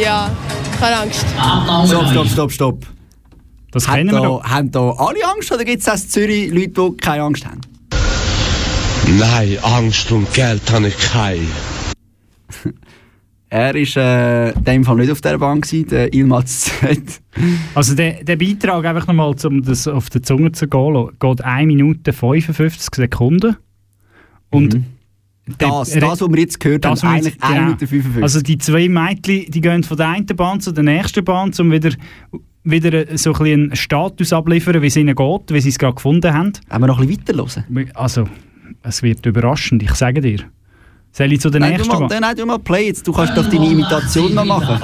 [0.00, 0.30] Ja,
[0.72, 1.26] ich habe Angst.
[1.88, 2.86] Stopp, stopp, stopp, stopp.
[3.72, 4.44] Das Hat kennen wir da, doch.
[4.44, 7.60] Haben da alle Angst oder gibt es in Zürich Leute, die keine Angst haben?
[9.18, 11.40] Nein, Angst und Geld habe ich keine.
[13.54, 17.20] Er war äh, in dem Fall nicht auf dieser Bahn, gewesen, der Ilmaz Z.
[17.74, 21.66] Also der, der Beitrag, einfach nochmal, um das auf die Zunge zu gehen, geht 1
[21.68, 23.56] Minute 55 Sekunden.
[24.50, 24.82] Und der-
[25.68, 27.64] Das, das, was wir jetzt gehört Das, haben, eigentlich jetzt- 1 genau.
[27.66, 28.22] Minute 55.
[28.24, 31.70] Also die zwei Mädchen, die gehen von der einen Bahn zu der nächsten Bahn, um
[31.70, 31.90] wieder,
[32.64, 36.34] wieder so ein einen Status abliefern, wie es ihnen geht, wie sie es gerade gefunden
[36.34, 36.52] haben.
[36.70, 37.90] Haben wir noch ein bisschen weiterhören?
[37.94, 38.24] Also,
[38.82, 40.40] es wird überraschend, ich sage dir.
[41.16, 42.20] Soll ich zu der nein, du nächsten mal, Bahn?
[42.20, 43.06] nein, du mal play jetzt.
[43.06, 44.82] Du kannst doch deine Imitation noch machen.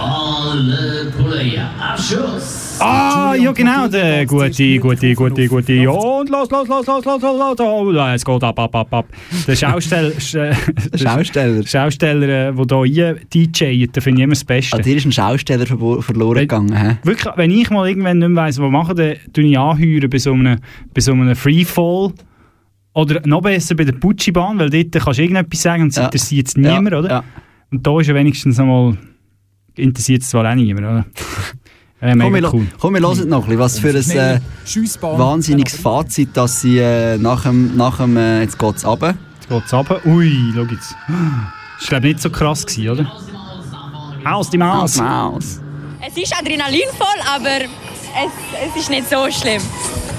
[2.78, 5.90] Ah, ja genau, der gute, gute, gute, gute.
[5.90, 7.94] Und los, los, los, los, los, los, los.
[7.96, 9.06] Ja, Es geht ab, ab, ab, ab.
[9.48, 14.76] Der Schausteller, der Schausteller, Schausteller, äh, der hier DJt, den finde ich immer das Beste.
[14.76, 16.76] Ah, dir ist ein Schausteller verloren gegangen.
[16.76, 16.96] hä?
[17.02, 20.18] Wirklich, wenn ich mal irgendwann nicht mehr weiss, was machen, dann tue ich anheuern bei
[20.18, 20.58] so einem,
[20.94, 22.12] bei so einem Freefall.
[22.92, 26.04] Oder noch besser bei der Putschi-Bahn, weil dort kannst du irgendetwas sagen und es Ja.
[26.06, 27.08] interessiert es niemand, Ja, oder?
[27.10, 27.24] ja.
[27.70, 28.96] Und da ist ja wenigstens einmal
[29.76, 31.06] interessiert es zwar auch niemand, oder?
[32.02, 32.66] Ja, Komm, wir, cool.
[32.80, 37.18] komm, wir hören noch ein bisschen, was für ein äh, wahnsinniges Fazit, dass sie äh,
[37.18, 39.14] nach dem, nach dem äh, jetzt geht es runter.
[39.38, 40.00] Jetzt geht es runter.
[40.06, 40.94] Ui, schau jetzt.
[41.78, 43.12] Das war nicht so krass, gewesen, oder?
[44.24, 44.96] Aus die Maus!
[44.96, 45.60] Maus.
[46.06, 49.60] Es ist adrenalinvoll, aber es, es ist nicht so schlimm.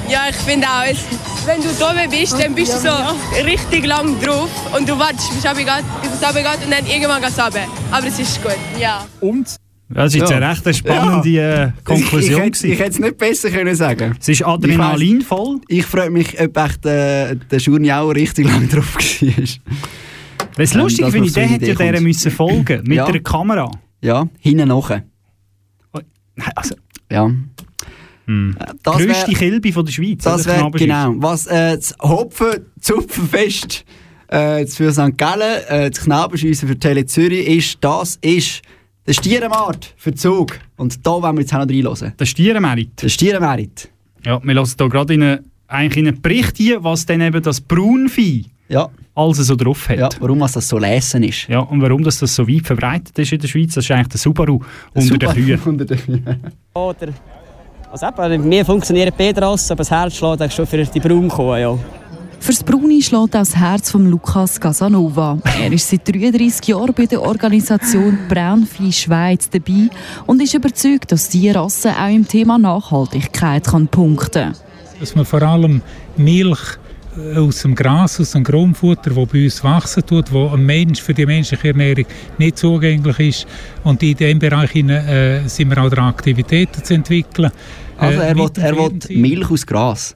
[0.07, 0.99] Ja, ich finde auch, es,
[1.45, 5.39] wenn du da bist, dann bist du so richtig lang drauf und du wartest, bis
[5.39, 7.65] es runtergeht, bis es runtergeht und dann irgendwann geht es runter.
[7.91, 9.05] Aber es ist gut, ja.
[9.19, 9.55] Und?
[9.93, 12.43] Das ist jetzt eine recht spannende äh, Konklusion.
[12.43, 14.15] Ich, ich, ich, ich hätte es nicht besser können sagen.
[14.19, 15.59] Es ist adrenalinvoll.
[15.67, 19.27] Ich, ich freue mich, ob echt der, der Journey auch richtig lang drauf war.
[20.55, 23.05] Was Ähm, lustig dass finde ich, der hätte ja der müssen folgen mit Ja.
[23.05, 23.69] einer Kamera.
[24.01, 25.03] Ja, hinten nachher.
[26.55, 26.75] Also,
[27.11, 27.29] Ja.
[28.83, 30.23] Das grösste wär- Kilbe von der Schweiz.
[30.23, 31.15] Das wäre genau.
[31.17, 33.85] Was äh, das Hopfen Zupfenfest
[34.27, 35.17] äh, für St.
[35.17, 38.61] Gallen, äh, das Knabenschiessen für Tele Zürich ist, das ist
[39.07, 40.59] der Stierenmarkt für Zug.
[40.77, 42.13] Und da wollen wir jetzt auch noch reinhören.
[42.17, 43.01] Der Stierenmerit.
[43.01, 43.89] Der Stierenmerit.
[44.25, 47.41] Ja, wir lassen hier gerade in eine, eigentlich in einen Bericht hier, was dann eben
[47.41, 48.89] das Braunvieh ja.
[49.15, 49.97] alles so drauf hat.
[49.97, 51.47] Ja, warum was das so lesen ist.
[51.47, 54.09] Ja, und warum das, das so weit verbreitet ist in der Schweiz, das ist eigentlich
[54.09, 54.59] der Subaru
[54.93, 55.59] unter den Kühen.
[55.65, 56.37] unter den Kühen.
[56.73, 57.07] Oder,
[57.91, 61.55] also eben, mir funktionieren beide Rassen, aber das Herz schlägt eigentlich schon für die Braunkuh,
[61.55, 61.77] ja.
[62.39, 65.37] Fürs Bruni schlägt auch das Herz von Lukas Casanova.
[65.61, 69.89] Er ist seit 33 Jahren bei der Organisation Braunvieh Schweiz dabei
[70.25, 74.53] und ist überzeugt, dass diese Rasse auch im Thema Nachhaltigkeit kann punkten
[75.01, 75.81] dass man vor allem
[76.15, 76.59] Milch
[77.35, 81.13] aus dem Gras, aus dem Grundfutter, wo bei uns wachsen tut, wo ein Mensch für
[81.13, 82.05] die menschliche Ernährung
[82.37, 83.47] nicht zugänglich ist.
[83.83, 87.51] Und in diesem Bereich hinein, äh, sind wir auch daran, Aktivitäten zu entwickeln.
[87.97, 89.17] Also Äh, er will, er will.
[89.17, 90.15] Milch aus Gras.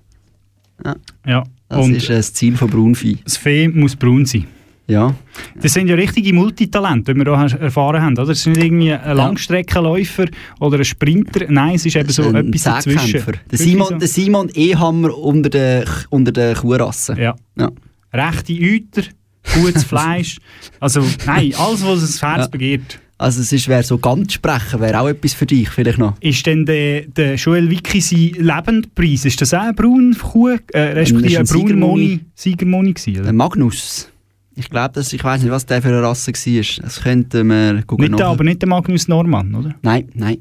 [0.83, 0.95] Ja.
[1.25, 1.43] Ja.
[1.67, 3.17] Das und ist äh, das Ziel von Braunvieh.
[3.23, 4.47] Das Vieh muss braun sein.
[4.87, 5.15] Ja.
[5.61, 8.13] Das sind ja richtige Multitalente, wie wir hier erfahren haben.
[8.17, 8.29] Oder?
[8.29, 10.25] Es ist nicht irgendwie ein Langstreckenläufer
[10.59, 11.45] oder ein Sprinter.
[11.49, 13.23] Nein, es ist eben so ein etwas dazwischen.
[13.51, 13.95] Der Simon, so.
[13.97, 17.17] der Simon Ehammer unter den, unter den Kuhrassen.
[17.17, 17.35] Ja.
[17.57, 17.71] ja.
[18.13, 19.07] Rechte Euter,
[19.55, 20.37] gutes Fleisch.
[20.79, 22.47] Also, nein, alles, was das Herz Ja.
[22.47, 22.99] begehrt.
[23.17, 26.15] Also es ist, wäre so ganz sprechen, wäre auch etwas für dich vielleicht noch.
[26.19, 31.39] Ist denn der, der Joel Wicki sein Lebendpreis, ist das auch ein Braunkuh, äh, respektive
[31.39, 33.23] ein ein Braunmoni, Siegermoni gewesen?
[33.23, 34.11] Der Magnus.
[34.55, 36.83] Ich glaube, dass ich weiß nicht, was der für eine Rasse war.
[36.83, 38.05] Das könnten wir gucken.
[38.05, 39.75] Nicht der, aber nicht der Magnus Norman, oder?
[39.81, 40.37] Nein, nein.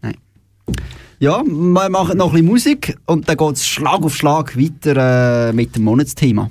[0.00, 0.14] nein.
[1.18, 5.48] Ja, wir machen noch ein bisschen Musik und dann geht es Schlag auf Schlag weiter
[5.48, 6.50] äh, mit dem Monatsthema.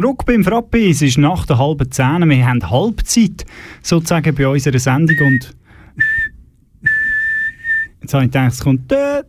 [0.00, 2.30] Zurück beim Frappe, es ist nach der halben Zehn.
[2.30, 3.44] Wir haben Halbzeit
[3.82, 5.56] sozusagen bei unserer Sendung und
[8.00, 9.24] jetzt habe ich gedacht, es kommt aber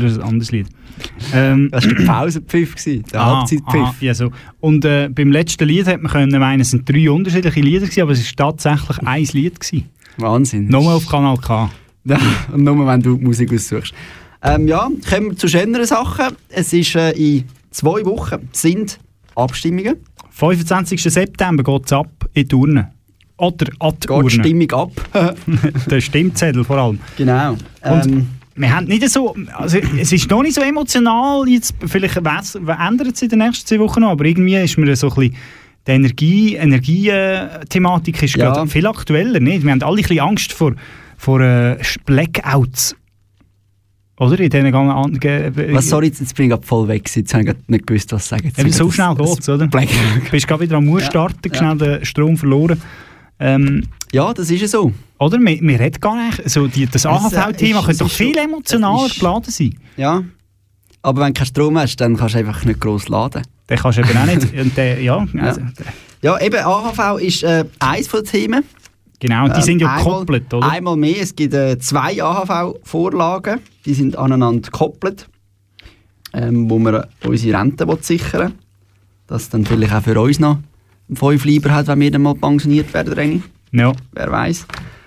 [0.00, 0.66] das ist ein anderes Lied.
[1.32, 3.80] Ähm, Das war der Pausenpfiff, der aha, Halbzeitpfiff.
[3.80, 4.32] aha, ja, so.
[4.58, 8.02] Und äh, beim letzten Lied hat man können meinen, es sind drei unterschiedliche Lieder gewesen,
[8.02, 9.88] aber es ist tatsächlich ein Lied gewesen.
[10.16, 10.66] Wahnsinn.
[10.66, 11.70] Nochmal auf Kanal K.
[12.04, 12.18] Ja,
[12.52, 13.92] und nur wenn du die Musik aussuchst.
[14.42, 16.36] Ähm, ja, kommen wir zu schöneren Sachen.
[16.48, 18.98] Es ist äh, in zwei Wochen sind
[19.34, 19.96] Abstimmungen.
[20.30, 21.02] 25.
[21.02, 22.92] September geht es ab in die Urne.
[23.36, 24.28] Oder an die Geht Urne.
[24.28, 24.90] die Stimmung ab.
[25.90, 27.00] Der Stimmzettel vor allem.
[27.16, 27.56] Genau.
[27.82, 33.14] Ähm, wir haben nicht so, also es ist noch nicht so emotional, jetzt, vielleicht ändert
[33.14, 35.36] es in den nächsten zwei Wochen noch, aber irgendwie ist mir so ein bisschen
[35.86, 38.52] die Energie, Energie-Thematik ist Ja.
[38.52, 39.40] gerade viel aktueller.
[39.40, 39.64] Nicht?
[39.64, 40.74] Wir haben alle ein bisschen Angst vor,
[41.16, 42.94] vor äh, Blackouts.
[44.18, 44.40] Oder?
[44.40, 46.34] In diesen ganzen an- ge- was soll ich jetzt?
[46.34, 47.08] Bin ich voll weg.
[47.14, 48.50] Jetzt habe ich nicht gewusst, was sagen.
[48.56, 49.66] Eben, so schnell geht es, oder?
[49.68, 52.80] Black- Du bist gerade wieder am Uhr starten, schnell den Strom verloren.
[53.40, 54.92] Ähm, ja, das ist ja so.
[55.20, 55.38] Oder?
[55.38, 56.42] Wir, wir reden gar nicht.
[56.42, 59.78] Also die, das äh, AHV-Thema könnte doch viel emotionaler geladen sein.
[59.96, 60.24] Ja.
[61.02, 63.42] Aber wenn du keinen Strom hast, dann kannst du einfach nicht gross laden.
[63.70, 64.52] Den kannst du eben auch nicht.
[64.60, 65.60] Und der, ja, also,
[66.22, 68.64] Ja, eben AHV ist äh, eins der Themen.
[69.20, 70.70] Genau, und die Ähm, sind ja einmal- gekoppelt, oder?
[70.70, 75.28] Einmal mehr, es gibt äh, zwei AHV-Vorlagen, die sind aneinander gekoppelt,
[76.32, 78.52] ähm, wo wir unsere Rente sichern
[79.26, 80.58] Das dann vielleicht auch für uns noch
[81.08, 83.42] einen fünf lieber hat, wenn wir dann mal pensioniert werden, René.
[83.72, 83.92] Ja.
[84.12, 84.66] Wer weiß.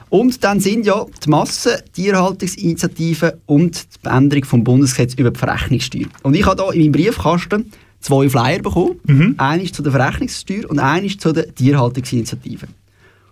[0.09, 6.07] Und dann sind ja die Massentierhaltungsinitiative und die Änderung vom Bundesgesetz über die Verrechnungssteuer.
[6.23, 7.71] Und ich habe hier in meinem Briefkasten
[8.01, 8.99] zwei Flyer bekommen.
[9.07, 9.35] Mhm.
[9.37, 12.67] Einer zu der Verrechnungssteuer und einer zu der Tierhaltungsinitiative.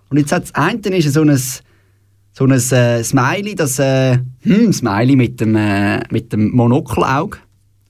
[0.10, 4.74] Und jetzt hat das eine ist so ein, so ein äh, Smiley, das äh, hm,
[4.74, 7.38] Smiley mit dem, äh, mit dem Monokelauge.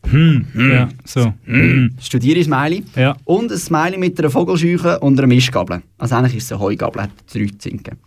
[0.09, 1.33] Hm, ja, so.
[1.45, 1.91] Hm.
[2.01, 2.83] Studiere Smiley.
[2.95, 3.15] Ja.
[3.25, 5.81] Und ein Smiley mit einer Vogelscheuche und einer Mischgabel.
[5.97, 7.97] Also eigentlich ist es eine Heugabel, hat drei Zinken.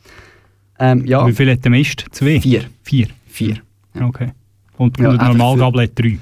[0.79, 1.27] Ähm, ja.
[1.27, 2.07] Wie viel hat der Mist?
[2.11, 2.41] Zwei?
[2.41, 2.65] Vier.
[2.83, 3.09] Vier.
[3.27, 3.59] Vier.
[4.01, 4.33] Okay.
[4.79, 6.19] Und, Ja, und der einfach Normalgabel hat drei.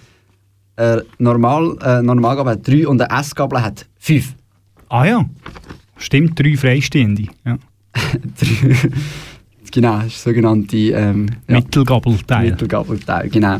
[0.76, 4.34] Äh, normal, äh, Normalgabel hat drei und eine S-Gabel hat fünf.
[4.88, 5.24] Ah ja.
[5.96, 7.26] Stimmt, drei Freistehende.
[7.44, 7.58] Ja.
[9.72, 12.50] Genau, das ist sogenannte ähm, ja, Mittelgabelteil.
[12.50, 13.58] Mittelgabelteil, genau.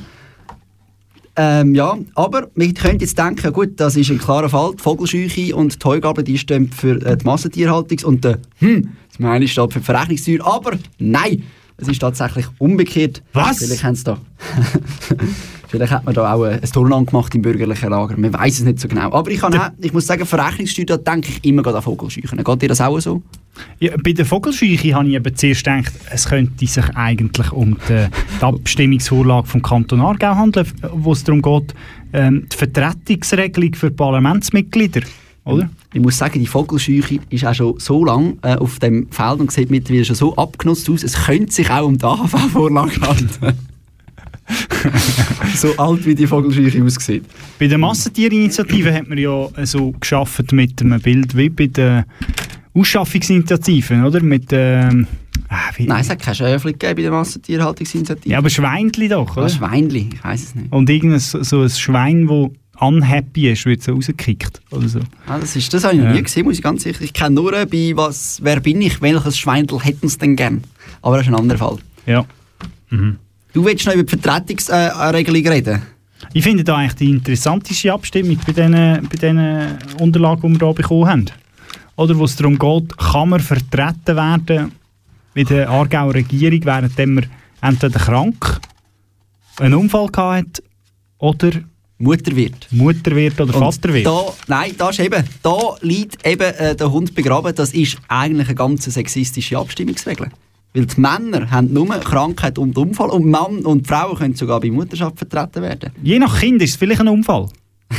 [1.36, 4.72] Ähm, ja, aber wir können jetzt denken, gut, das ist ein klarer Fall.
[4.76, 9.18] Die Vogelscheuche und die Heugabel, die stehen für äh, die Massentierhaltung und der hm, das
[9.20, 10.44] meine steht für die Verrechnungssteuer.
[10.44, 11.44] Aber nein,
[11.76, 13.22] es ist tatsächlich umgekehrt.
[13.32, 13.58] Was?
[13.58, 14.18] Vielleicht haben sie da...
[15.70, 18.16] Vielleicht hat man da auch ein Turnan gemacht im bürgerlichen Lager.
[18.16, 19.12] Man weiß es nicht so genau.
[19.12, 22.42] Aber ich, kann auch, ich muss sagen, Verrechnungssteuer, da denke ich immer an Vogelscheuchen.
[22.42, 23.22] Geht dir das auch so?
[23.78, 28.06] Ja, bei der Vogelscheuche habe ich eben zuerst gedacht, es könnte sich eigentlich um die,
[28.40, 31.74] die Abstimmungsvorlage vom Kanton Aargau handeln, wo es darum geht,
[32.14, 35.02] ähm, die Vertretungsregelung für Parlamentsmitglieder.
[35.44, 35.70] Oder?
[35.94, 39.52] Ich muss sagen, die Vogelscheuche ist auch schon so lange äh, auf dem Feld und
[39.52, 41.04] sieht mittlerweile schon so abgenutzt aus.
[41.04, 43.69] Es könnte sich auch um die AHV-Vorlage handeln.
[45.56, 47.24] So alt wie die Vogelscheuche aussieht.
[47.58, 52.06] Bei der Massentierinitiative hat man ja so geschaffen mit einem Bild wie bei der
[52.74, 54.20] Ausschaffungsinitiativen, oder?
[54.22, 55.06] Mit, ähm,
[55.48, 58.30] ah, wie- Nein, es hat keine Schäfchen gegeben bei der Massentierhaltungsinitiative.
[58.32, 59.48] ja, aber Schweinli doch, Ah, oder?
[59.48, 60.72] Schweinli, ich weiß es nicht.
[60.72, 64.60] Und irgendein so so ein Schwein, das unhappy ist, wird so rausgekickt.
[64.70, 65.00] Oder so.
[65.26, 66.14] Ah, das, ist, das habe ich noch Ja.
[66.14, 67.02] nie gesehen, muss ich ganz sicher.
[67.02, 69.02] Ich kenne nur äh, bei was, «Wer bin ich?
[69.02, 70.64] Welches Schweindel hätten sie denn gern?»
[71.02, 71.76] Aber das ist ein anderer Fall.
[72.06, 72.24] Ja.
[72.88, 73.16] Mhm.
[73.52, 75.82] Du willst noch über die Vertretungsregelung reden?
[76.32, 80.74] Ich finde da eigentlich die interessanteste Abstimmung bei diesen, bei diesen Unterlagen, die wir hier
[80.74, 81.26] bekommen haben.
[81.96, 84.72] Oder wo es darum geht, kann man vertreten werden
[85.34, 87.26] in der Aargauer Regierung, während man
[87.60, 88.60] entweder krank,
[89.58, 90.62] einen Unfall gehabt hat,
[91.18, 91.50] oder
[91.98, 92.68] Mutter wird.
[92.70, 94.06] Mutter wird oder Und Vater wird.
[94.06, 97.54] Da, nein, da ist eben, da liegt eben äh, der Hund begraben.
[97.54, 100.30] Das ist eigentlich eine ganz sexistische Abstimmungsregel.
[100.72, 104.70] Weil die Männer haben nur Krankheit und Unfall und Mann und Frauen können sogar bei
[104.70, 105.90] Mutterschaft vertreten werden.
[106.02, 107.48] Je nach Kind ist es vielleicht ein Unfall.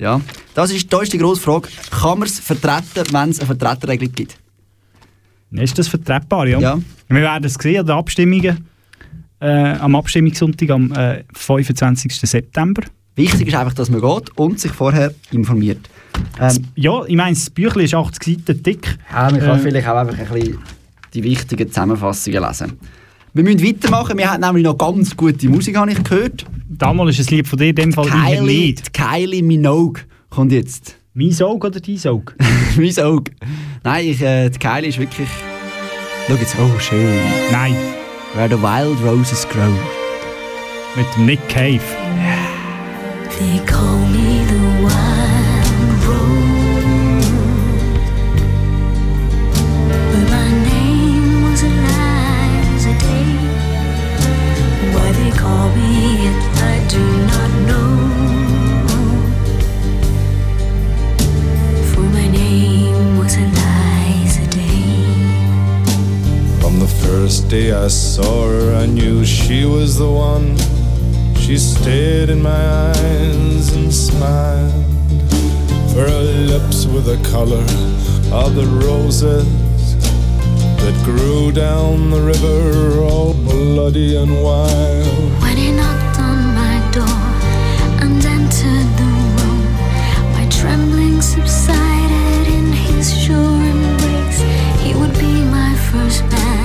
[0.00, 0.20] Ja,
[0.54, 4.14] das ist, da ist die grosse Frage, kann man es vertreten, wenn es eine Vertreterregelung
[4.14, 4.38] gibt?
[5.50, 6.60] Ist das vertretbar, ja?
[6.60, 6.78] Ja.
[7.08, 8.68] Wir werden es sehen an den Abstimmungen.
[9.40, 12.12] Äh, am Abstimmungssonntag am äh, 25.
[12.12, 12.82] September.
[13.14, 15.88] Wichtig ist einfach, dass man geht und sich vorher informiert.
[16.40, 18.98] Ähm, ja, ich meine, das Büchlein ist 80 Seiten dick.
[19.12, 20.58] Ja, man kann Äh, vielleicht auch einfach ein bisschen
[21.14, 22.78] die wichtigen Zusammenfassungen lesen.
[23.34, 24.16] Wir müssen weitermachen.
[24.18, 26.44] Wir haben nämlich noch ganz gute Musik, habe ich gehört.
[26.68, 30.96] Damals ist ein Lied von dir, in dem Fall Kylie, die Kylie Minogue kommt jetzt.
[31.14, 32.34] Mein Auge oder dein Auge?
[32.76, 33.32] mein Auge.
[33.82, 35.28] Nein, ich, äh, die Kylie ist wirklich...
[36.28, 37.18] Schau jetzt, oh schön.
[37.50, 37.74] Nein.
[38.34, 39.72] Where the Wild Roses Grow.
[40.94, 41.80] Mit Nick Cave.
[43.38, 43.60] They
[67.28, 70.56] first day I saw her, I knew she was the one.
[71.36, 74.86] She stared in my eyes and smiled.
[75.92, 76.22] For her
[76.52, 77.66] lips were the color
[78.32, 79.46] of the roses
[80.80, 85.42] that grew down the river, all bloody and wild.
[85.42, 87.24] When he knocked on my door
[88.04, 89.64] and entered the room,
[90.32, 94.40] my trembling subsided in his sure embrace.
[94.80, 96.57] He would be my first man,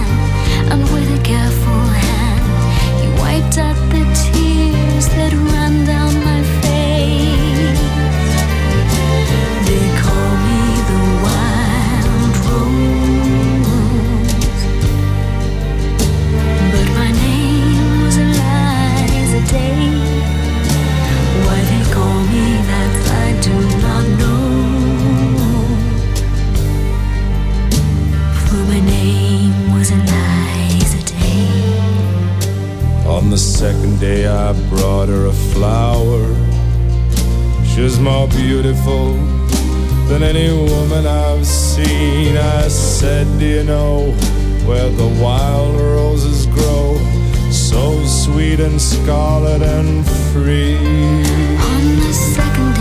[0.74, 1.93] and with a careful
[33.34, 36.24] the second day, I brought her a flower.
[37.66, 39.14] She's more beautiful
[40.08, 42.38] than any woman I've seen.
[42.38, 44.12] I said, Do you know
[44.68, 46.96] where the wild roses grow?
[47.50, 50.78] So sweet and scarlet and free.
[50.78, 52.73] On the second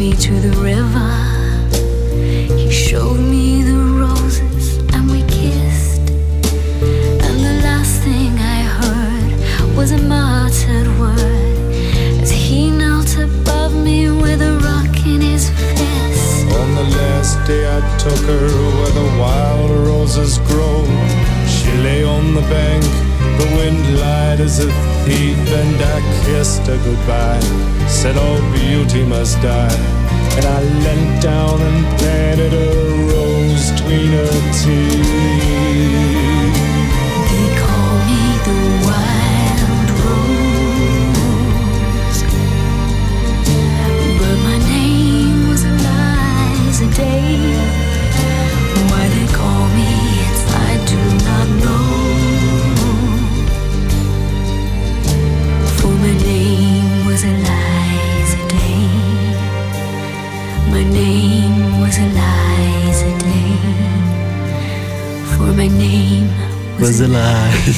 [0.00, 0.59] me to the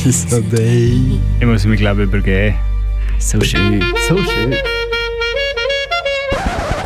[0.02, 1.20] Day.
[1.38, 2.56] Ich muss mich, glaube ich, übergeben.
[3.20, 4.52] So schön, so schön.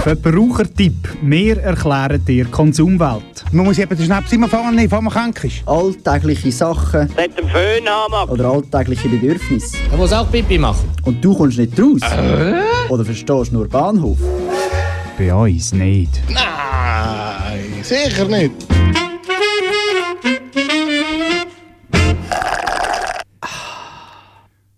[0.01, 1.09] Verbrauchertipp.
[1.23, 3.45] Wir erklären dir Konsumwelt.
[3.53, 5.67] Man muss eben den Schnaps immer nehmen, bevor man krank ist.
[5.67, 7.09] Alltägliche Sachen.
[7.17, 9.79] Mit dem Föhn haben Oder alltägliche Bedürfnisse.
[9.91, 10.91] Er muss auch Pipi machen.
[11.05, 12.03] Und du kommst nicht raus?
[12.91, 14.19] Oder verstehst nur Bahnhof?
[15.17, 16.21] Bei uns nicht.
[16.29, 18.76] Nein, sicher nicht.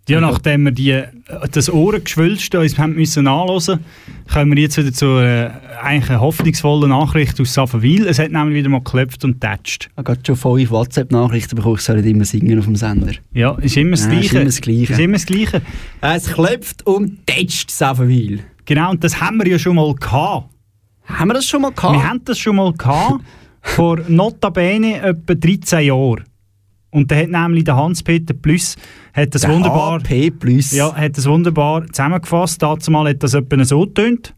[0.09, 1.06] Ja, nachdem wir die, äh,
[1.52, 3.80] das Ohrengeschwülste uns haben müssen anhören
[4.32, 8.06] kommen wir jetzt wieder zu einer eigentlich einer hoffnungsvollen Nachricht aus Saffenwil.
[8.06, 9.88] Es hat nämlich wieder mal geklopft und tätscht.
[9.90, 13.12] Ich habe gerade schon fünf WhatsApp-Nachrichten bekommen, ich soll nicht immer singen auf dem Sender.
[13.32, 14.24] Ja, ist immer das Ja, Gleiche.
[14.26, 14.92] ist immer das Gleiche.
[14.92, 15.62] Ist immer das Gleiche.
[16.00, 18.40] Es klopft und tätscht Saffenwil.
[18.64, 20.48] Genau, und das haben wir ja schon mal gehabt.
[21.04, 21.94] Haben wir das schon mal gehabt?
[21.94, 23.24] Wir haben das schon mal gehabt,
[23.62, 26.24] vor notabene etwa 13 Jahren.
[26.91, 28.76] Und da hat nämlich der Hans-Peter Plüss
[29.12, 30.72] hat das Der wunderbar, HP Plüss.
[30.72, 32.62] ja, hat das wunderbar zusammengefasst.
[32.62, 34.34] Dazu mal hat das etwa so getönt.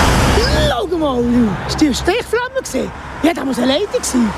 [0.00, 1.22] Schau mal,
[1.66, 2.90] ist die eine Stichflamme gewesen?
[3.22, 4.28] Ja, da muss eine Leitung sein.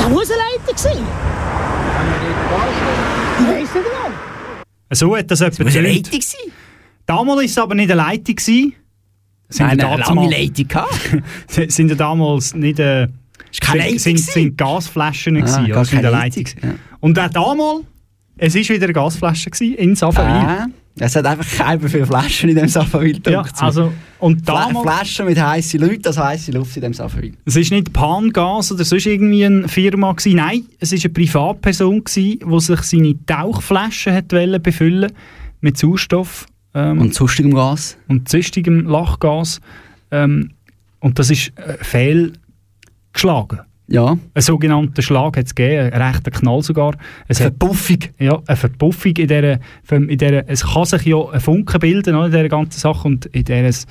[0.00, 1.04] Da muss eine Leitung sein.
[3.40, 4.14] Ich weiss nicht genau.
[4.90, 5.88] So hat das etwa muss eine.
[5.92, 6.52] Leitung sein.
[7.06, 8.36] Damals war es aber nicht eine Leitung.
[8.36, 8.74] Gewesen.
[9.50, 11.22] Sind Nein, eine lange Leitung gehabt.
[11.72, 13.08] sind ja damals nicht äh,
[13.60, 14.32] keine Leitung sind, gewesen.
[14.32, 15.64] sind Gasflaschen Ah, gewesen?
[15.64, 16.78] Sind keine eine Leitung, Leitung.
[17.00, 17.84] Und auch damals,
[18.36, 20.30] es war wieder eine Gasflasche gewesen, in Safawil.
[20.30, 20.66] Ah,
[21.00, 23.20] es hat einfach keine viele Flaschen in dem Safawil.
[23.26, 27.34] Ja, es also, und damals, Flaschen mit heißen Leuten, also heisse Luft in dem Safawil.
[27.44, 30.36] es war nicht Pangas oder sonst irgendwie eine Firma gewesen.
[30.36, 35.12] Nein, es war eine Privatperson gewesen, die sich seine Tauchflaschen hat wollen befüllen
[35.60, 36.46] mit Sauerstoff.
[36.74, 37.96] Ähm, Und sonstigem Gas.
[38.08, 39.60] und sonstigem Lachgas.
[40.10, 40.50] Ähm,
[41.00, 41.76] und das ist äh,
[43.12, 43.60] fehlgeschlagen.
[43.90, 44.06] Ja.
[44.10, 46.94] Einen sogenannten Schlag hat es gegeben, einen rechten Knall sogar.
[47.26, 47.98] Es Eine hat, Verpuffung.
[48.18, 49.58] ja, eine Verpuffung in dieser,
[49.90, 53.44] in dieser, es kann sich ja ein Funken bilden in dieser ganzen Sache und in
[53.44, 53.86] dieser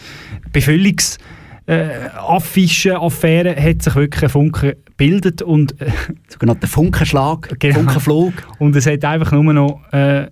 [0.53, 1.18] Befüllungs-
[1.65, 5.91] äh, Affischen-Affäre hat sich wirklich ein Funken gebildet und äh,
[6.30, 7.76] Sogenannter Funkenschlag, Genau.
[7.80, 8.34] Funkenflug.
[8.59, 10.28] und es hat einfach nur noch äh,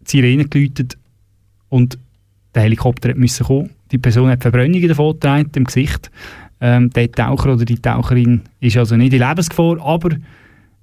[0.00, 0.98] die Sirene geläutet
[1.68, 1.96] und
[2.56, 3.70] der Helikopter hat müssen kommen.
[3.92, 6.10] Die Person hat Verbrennungen davon getragen im Gesicht.
[6.64, 10.10] Ähm, der Taucher oder die Taucherin ist also nicht in Lebensgefahr, aber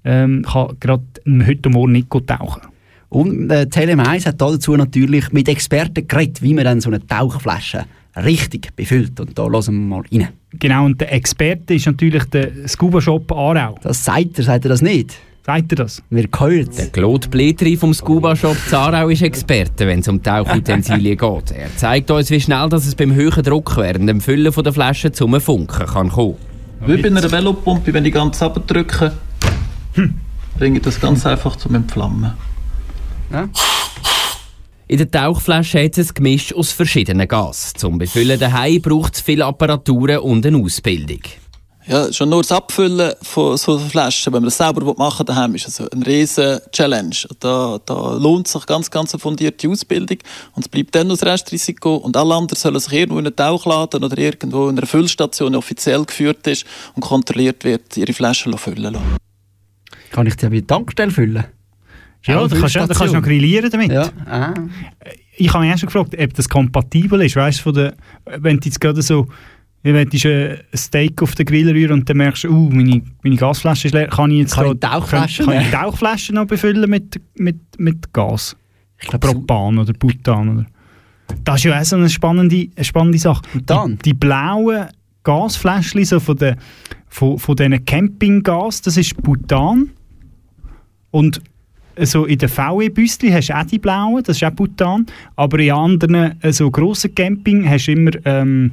[0.04, 1.04] ähm, kann gerade
[1.46, 2.60] heute Morgen nicht gut tauchen.
[3.08, 7.86] Und äh, TLM1 hat dazu natürlich mit Experten geredet, wie man dann so eine Tauchflasche
[8.14, 9.18] richtig befüllt.
[9.20, 10.28] Und da hören wir mal rein.
[10.52, 13.78] Genau, und der Experte ist natürlich der Scuba Shop Aarau.
[13.82, 15.16] Das sagt er, sagt er das nicht?
[15.44, 16.02] Sagt er das?
[16.10, 21.16] Wir hören Der Claude Bläteri vom Scuba Shop Zarau ist Experte, wenn es um Tauchutensilien
[21.18, 21.50] geht.
[21.52, 24.72] Er zeigt uns, wie schnell dass es beim hohen Druck während dem Füllen von der
[24.74, 26.36] Flasche zum Funken kann kommen.
[26.86, 29.12] Wie bei einer Velopumpe, wenn ich ganz abdrücke,
[30.58, 32.32] bringe ich das ganz einfach zum Entflammen.
[34.86, 37.72] In der Tauchflasche hat es ein Gemisch aus verschiedenen Gas.
[37.74, 41.20] Zum Befüllen daheim braucht es viele Apparaturen und eine Ausbildung.
[41.90, 45.56] Ja, schon nur das Abfüllen von so Flaschen, wenn man das selber machen will, daheim,
[45.56, 47.16] ist also eine riesen Challenge.
[47.40, 50.18] Da, da lohnt sich ganz, ganz eine fundierte Ausbildung
[50.54, 53.34] und es bleibt dann noch das Restrisiko und alle anderen sollen sich irgendwo in einen
[53.34, 56.64] Tauchladen oder irgendwo in einer Füllstation, die offiziell geführt ist
[56.94, 59.16] und kontrolliert wird, ihre Flaschen füllen lassen.
[60.12, 61.44] Kann ich die bei der Tankstelle füllen?
[62.24, 63.90] Ja, da kannst du da kannst du noch grillieren damit.
[63.90, 64.08] Ja.
[64.26, 64.54] Ah.
[65.36, 67.34] Ich habe mich erst schon gefragt, ob das kompatibel ist.
[67.34, 67.94] Weißt du, von der,
[68.26, 69.26] wenn du jetzt gerade so,
[69.82, 73.36] wenn du ein Steak auf den Grill rührst und dann merkst du, uh, meine, meine
[73.36, 76.34] Gasflasche ist leer, kann ich jetzt Kann da- ich die Tauchflasche kann, kann ich Tauchflasche
[76.34, 78.56] noch befüllen mit, mit, mit Gas?
[79.00, 80.66] Ich glaub, Propan oder Butan oder.
[81.44, 83.42] Das ist ja auch so eine spannende, eine spannende Sache.
[83.52, 83.96] Butan?
[83.96, 84.88] Die, die blauen
[85.22, 86.56] Gasfläschchen so von, den,
[87.08, 89.90] von, von diesen Campinggas, das ist Butan.
[91.10, 91.40] Und
[92.02, 95.06] so in den VW-Büsschen hast du auch die blauen, das ist auch Butan.
[95.36, 98.72] Aber in anderen äh, so grossen Camping hast du immer ähm,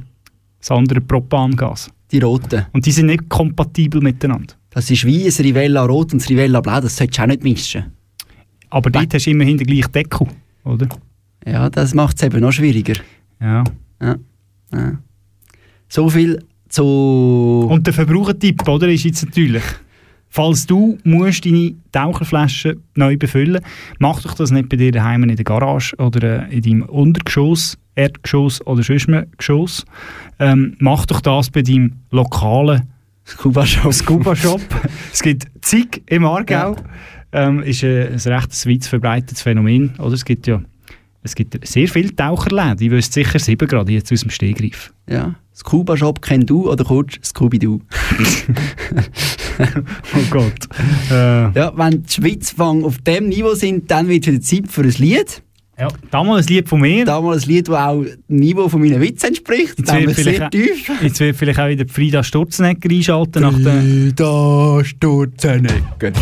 [0.58, 1.90] das andere Propangas.
[2.10, 2.66] Die roten.
[2.72, 4.54] Und die sind nicht kompatibel miteinander.
[4.70, 7.42] Das ist wie ein Rivella Rot und ein Rivella Blau, das solltest du auch nicht
[7.42, 7.84] mischen.
[8.70, 10.26] Aber dort hast du immerhin den gleichen Deckel,
[10.64, 10.88] oder?
[11.46, 12.94] Ja, das macht es eben noch schwieriger.
[13.40, 13.64] Ja.
[14.00, 14.16] Ja.
[14.72, 14.98] ja.
[15.88, 17.66] So viel zu...
[17.70, 19.62] Und der Verbrauchertipp, oder, ist jetzt natürlich,
[20.28, 23.60] falls du musst deine Taucherflasche neu befüllen
[23.98, 27.78] mach doch das nicht bei dir daheim in der Garage oder äh, in deinem Untergeschoss,
[27.94, 29.84] Erdgeschoss oder Geschoss.
[30.38, 32.82] Ähm, mach doch das bei deinem lokalen
[33.28, 33.92] Scuba Shop.
[33.92, 34.60] Scuba Shop.
[35.12, 36.76] es gibt zig im Aargau.
[37.30, 39.92] Ähm, ist äh, ein recht weit verbreitetes Phänomen.
[39.98, 40.14] Oder?
[40.14, 40.62] Es gibt ja
[41.22, 42.78] es gibt sehr viele Taucherläden.
[42.80, 44.92] Ich wüsste sicher sieben gerade jetzt aus dem Stehgreif.
[45.08, 45.34] Ja.
[45.54, 47.80] Scuba Shop kennst du oder kurz Scooby-Doo.
[49.58, 50.68] oh Gott.
[51.10, 54.82] Äh, Ja, wenn die Schweiz fang auf dem Niveau sind, dann wird wieder Zeit für
[54.82, 55.42] ein Lied.
[55.78, 57.04] Ja, damals ein Lied von mir.
[57.04, 59.78] Damals ein Lied, das auch dem Niveau von meinen Witzen entspricht.
[59.78, 60.90] Jetzt wird, sehr vielleicht, tief.
[61.02, 63.80] jetzt wird vielleicht auch wieder Frida Sturzenegger einschalten nach der...
[63.80, 66.12] Frida Sturzenegger.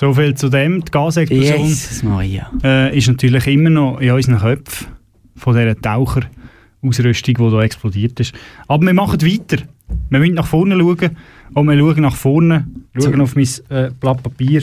[0.00, 0.82] So viel zu dem.
[0.82, 4.86] Die Gasexplosion äh, ist natürlich immer noch in unseren Köpfen
[5.36, 8.32] von dieser Taucherausrüstung, die hier explodiert ist.
[8.66, 9.62] Aber wir machen weiter.
[10.08, 11.16] Wir müssen nach vorne schauen
[11.52, 12.66] und wir schauen nach vorne,
[12.98, 14.62] schauen auf mein äh, Blatt Papier.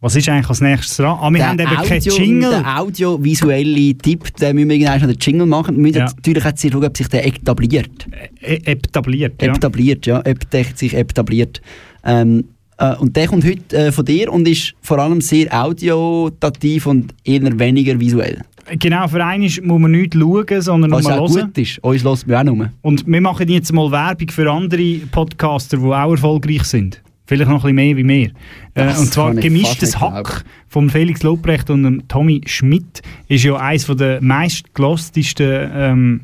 [0.00, 1.18] Was ist eigentlich als nächstes dran?
[1.20, 2.50] Ah, wir haben eben keinen Jingle.
[2.50, 5.74] Der audiovisuelle Tipp, den müssen wir irgendwann noch den Jingle machen.
[5.74, 6.04] Wir müssen Ja.
[6.04, 8.06] natürlich jetzt schauen, ob sich der etabliert.
[8.40, 9.54] Äh, etabliert, ja.
[9.54, 10.18] Etabliert, ja.
[10.20, 11.60] Ob der sich etabliert.
[12.04, 12.55] Ähm, äh,
[12.98, 17.58] und der kommt heute äh, von dir und ist vor allem sehr audiotativ und eher
[17.58, 18.42] weniger visuell.
[18.78, 21.46] Genau, für einen muss man nicht schauen, sondern nur Was hören.
[21.46, 21.78] gut ist.
[21.84, 22.72] Uns lässt man auch nur.
[22.82, 27.00] Und wir machen jetzt mal Werbung für andere Podcaster, die auch erfolgreich sind.
[27.28, 28.26] Vielleicht noch ein bisschen mehr wie wir.
[28.74, 33.86] Äh, Das und zwar «Gemischtes Hack» von Felix Lobrecht und Tommy Schmidt ist ja eines
[33.86, 36.20] der meistgelostesten ähm,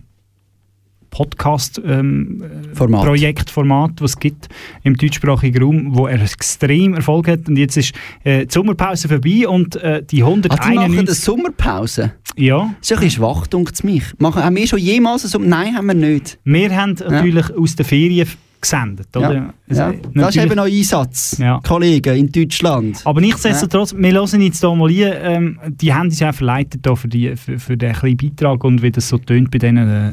[1.12, 3.00] Format.
[3.02, 4.48] Podcast-Projektformate, die es gibt
[4.82, 7.48] im deutschsprachigen Raum, wo er extrem Erfolg hat.
[7.48, 7.94] Und jetzt ist
[8.24, 11.18] äh, die Sommerpause vorbei und äh, die Ah, die machen eine 191...
[11.18, 12.12] Sommerpause?
[12.36, 12.74] Ja.
[12.80, 14.04] Das ist ein bisschen schwach, dunkt es mich.
[14.18, 15.46] Machen, haben wir schon jemals eine Sommer...
[15.46, 16.38] Nein, haben wir nicht.
[16.44, 18.28] Wir haben natürlich aus den Ferien
[18.60, 19.34] gesendet, oder?
[19.34, 19.54] Ja.
[19.68, 19.94] Also, Ja.
[20.14, 21.60] Das ist eben noch Einsatz, Ja.
[21.66, 23.00] Kollegen in Deutschland.
[23.04, 26.96] Aber nichtsdestotrotz, wir hören jetzt hier mal hier, ähm, die haben uns ja verleitet hier
[26.96, 30.12] für, die, für, für den kleinen Beitrag und wie das so tönt bei denen, äh,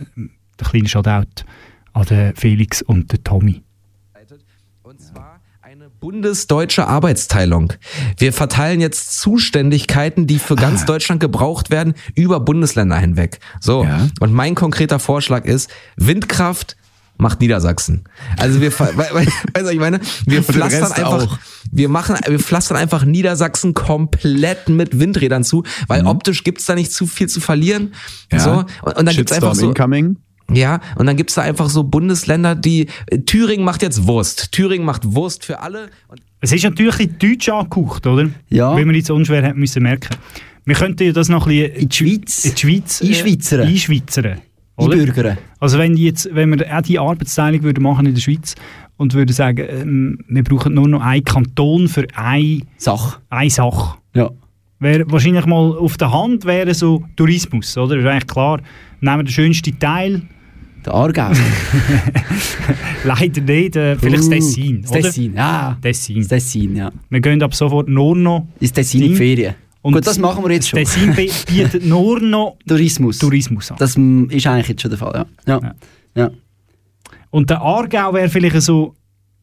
[0.59, 1.43] der kleine Shoutout
[1.93, 3.63] an den Felix und den Tommy.
[5.99, 7.73] Bundesdeutsche Arbeitsteilung.
[8.17, 13.39] Wir verteilen jetzt Zuständigkeiten, die für ganz Deutschland gebraucht werden, über Bundesländer hinweg.
[13.59, 13.85] So.
[14.19, 16.77] Und mein konkreter Vorschlag ist, Windkraft
[17.17, 18.05] macht Niedersachsen.
[18.37, 19.99] Also wir, was ich meine?
[20.25, 21.39] Wir Und pflastern einfach, auch.
[21.69, 26.93] wir machen, wir pflastern einfach Niedersachsen komplett mit Windrädern zu, weil optisch gibt's da nicht
[26.93, 27.93] zu viel zu verlieren.
[28.31, 28.39] Ja.
[28.39, 28.51] So.
[28.51, 28.65] Und,
[28.97, 30.17] und dann gibt's Shitstorm einfach so, incoming.
[30.53, 34.51] Ja, und dann gibt's da einfach so Bundesländer, die äh, Thüringen macht jetzt Wurst.
[34.51, 35.89] Thüringen macht Wurst für alle.
[36.07, 38.29] Und Es ist natürlich in Deutsch angehaucht, oder?
[38.49, 38.75] Ja.
[38.77, 40.15] Wie wir jetzt unschwer haben müssen merken.
[40.65, 43.59] Wir könnten ja das noch ein bisschen in die Schweiz, in die Schweiz Einschweizern.
[43.61, 44.41] Äh, einschweizern.
[44.77, 44.97] oder?
[44.97, 45.37] Einbürgern.
[45.59, 48.55] Also wenn, die jetzt, wenn wir auch die Arbeitsteilung würden machen in der Schweiz
[48.97, 53.19] und würden sagen, ähm, wir brauchen nur noch einen Kanton für eine Sache.
[53.29, 53.97] Eine Sache.
[54.13, 54.29] Ja.
[54.79, 57.95] Wäre wahrscheinlich mal auf der Hand wäre so Tourismus, oder?
[57.95, 58.61] Das ist eigentlich klar.
[59.01, 60.21] Nehmen wir den schönsten Teil.
[60.85, 61.31] Der Aargau.
[63.03, 63.75] Leider nicht.
[63.75, 64.81] Äh, vielleicht Uh, das Tessin.
[64.81, 65.01] das oder?
[65.01, 65.77] Tessin, ja.
[65.81, 66.17] Tessin.
[66.19, 66.91] Das Tessin, ja.
[67.09, 69.55] Wir gehen ab sofort nur noch ins Tessin in Ferien.
[69.81, 70.79] Und Gut, das machen wir jetzt schon.
[70.79, 73.17] Tessin bi- bietet nur noch Tourismus.
[73.19, 73.77] Tourismus an.
[73.79, 75.59] Das mm, ist eigentlich jetzt schon der Fall, ja.
[75.61, 75.73] ja.
[76.15, 76.31] ja.
[77.29, 78.95] Und der Aargau wäre vielleicht so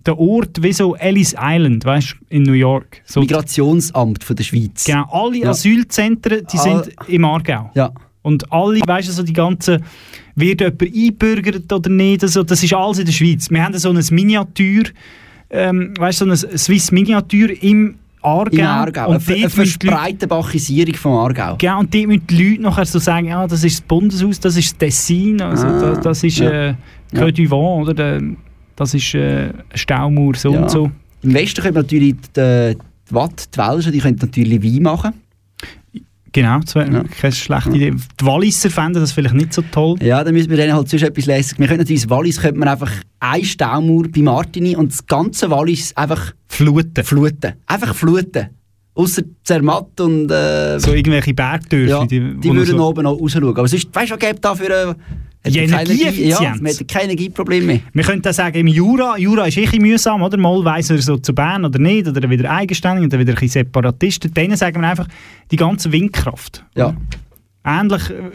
[0.05, 3.01] der Ort wie so Ellis Island, weißt du, in New York.
[3.07, 4.85] So Migrationsamt von der Schweiz.
[4.85, 5.51] Genau, alle Ja.
[5.51, 7.71] Asylzentren, die All- sind im Aargau.
[7.75, 7.93] Ja.
[8.23, 9.83] Und alle, weißt du, so die ganzen,
[10.37, 13.51] wird jemand einbürgert oder nicht, also, das ist alles in der Schweiz.
[13.51, 14.85] Wir haben so ein Miniatur,
[15.51, 18.57] ähm, weißt du, so ein Swiss Miniatur im Aargau.
[18.57, 19.09] In Aargau.
[19.11, 21.57] Und Eine, eine Leute- Verspreitenbachisierung vom Aargau.
[21.59, 24.57] Genau, und dort müssen die Leute nachher so sagen, ja, das ist das Bundeshaus, das
[24.57, 26.51] ist das Tessin, also Ah, das, das ist ja.
[26.71, 26.75] äh,
[27.13, 27.25] Ja.
[27.55, 27.95] Oder?
[27.95, 28.21] Der,
[28.75, 30.63] das ist äh, Staumauer, so Ja.
[30.63, 30.91] und so.
[31.23, 32.75] Im Westen können natürlich die,
[33.09, 35.13] die Watt, die Welschen, die können natürlich Wein machen.
[36.37, 37.95] Genau, das wäre keine schlechte Idee.
[38.21, 39.97] Die Walliser fänden das vielleicht nicht so toll.
[40.03, 41.59] Ja, dann müssen wir denen halt sonst etwas lesen.
[41.59, 45.97] Wir können natürlich Wallis könnte man einfach ein Staumauer bei Martini und das ganze Wallis
[45.97, 47.03] einfach fluten.
[47.05, 47.55] Fluten.
[47.67, 48.49] Einfach fluten.
[48.95, 50.31] Außer Zermatt und...
[50.31, 51.87] Äh, So irgendwelche Bergdörfer.
[51.89, 53.49] ja, die, die, würden so- oben noch rausschauen.
[53.49, 54.69] Aber sonst, weißt du, was gäbe da für...
[54.91, 54.95] Äh,
[55.47, 56.61] Die hätte keine Ja, Energieeffizienz.
[56.61, 57.81] man hätte kein Energieproblem mehr.
[57.93, 60.37] Wir könnten sagen, im Jura, Jura ist eh bisschen mühsam, oder?
[60.37, 63.41] Mal weiss er so zu Bern oder nicht, oder wieder eigenständig, und dann wieder ein
[63.41, 64.33] bisschen Separatisten.
[64.35, 65.09] Denen sagen wir einfach
[65.51, 66.65] die ganze Windkraft.
[66.75, 66.95] Ja.
[67.65, 68.31] Ähnlich, äh,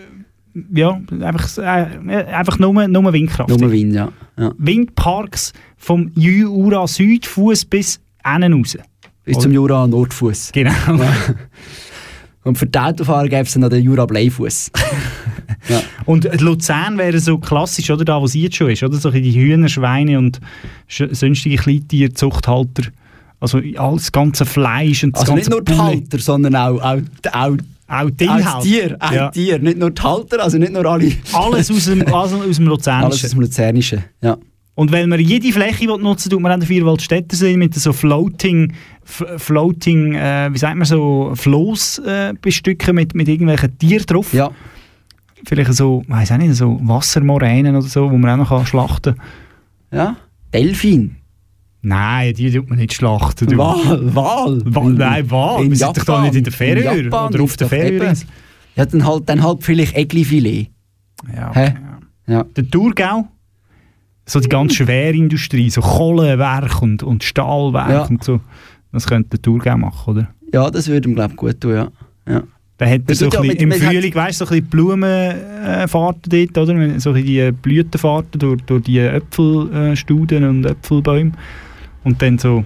[0.73, 3.49] ja, einfach, äh, einfach nur, nur Windkraft.
[3.49, 4.11] Nur Wind, ja.
[4.37, 4.51] ja.
[4.57, 8.77] Windparks vom Jura Südfuß bis innen raus.
[9.23, 9.43] Bis Oder?
[9.43, 10.51] zum Jura Nordfuß.
[10.53, 10.71] Genau.
[12.43, 14.05] Und für die Autofahrer gäbe es dann noch den Jura
[16.05, 18.05] Und Luzern wäre so klassisch, oder?
[18.05, 18.97] Da, wo es jetzt schon ist, oder?
[18.97, 20.39] So die Hühner, Schweine und
[20.87, 22.83] sonstige Kleintierzuchthalter.
[23.39, 25.77] Also alles ganze Fleisch und das Also ganze nicht nur die.
[25.77, 26.97] Halter, sondern auch, auch,
[27.31, 27.57] auch,
[27.87, 28.67] auch die auch Inhalte.
[28.67, 28.97] Tier.
[28.99, 29.29] Auch Ja.
[29.31, 29.59] Tier.
[29.59, 31.11] Nicht nur die Halter, also nicht nur alle.
[31.33, 33.05] Alles aus dem, also aus dem Luzernischen.
[33.11, 34.37] Alles aus dem Luzernischen, ja.
[34.75, 38.73] Und weil man jede Fläche nutzen tut man an der Vierwaldstätter sind mit so Floating,
[39.03, 44.33] Floating, äh, wie sagt man so, Floß äh, bestücken mit, mit irgendwelchen Tieren drauf.
[44.33, 44.49] Ja.
[45.45, 49.15] Vielleicht so, weiß auch nicht, so Wassermoränen oder so, wo man auch noch kann schlachten
[49.15, 49.25] kann.
[49.91, 50.15] Ja.
[50.53, 51.17] Delfin.
[51.81, 53.47] Nein, die tut man nicht schlachten.
[53.47, 53.57] du.
[53.57, 54.61] Wal, Wal.
[54.65, 55.63] Wa Nein, Wal.
[55.63, 56.53] In Wir sind doch da nicht in der
[57.03, 58.13] Japan oder auf der Färöer.
[58.75, 60.69] Ja, dann halt, dann halt vielleicht Eglifilet.
[61.35, 61.73] Ja, Hä?
[62.27, 62.43] Ja.
[62.55, 63.27] Der Thurgau,
[64.25, 68.05] so die ganze Schwerindustrie, so Kohlewerk und, und Stahlwerk Ja.
[68.05, 68.39] und so.
[68.91, 70.29] Das könnte der Thurgau machen, oder?
[70.53, 71.87] Ja, das würde ihm, glaube ich, gut tun, ja.
[72.27, 72.43] ja.
[72.81, 76.31] Da hat er Das so ja bisschen, im Frühling, weißt du, so ein bisschen Blumenfahrten
[76.31, 76.99] dort, oder?
[76.99, 81.31] So ein die Blütenfahrten durch, durch die Äpfelstuden und Äpfelbäume.
[82.03, 82.65] Und dann so...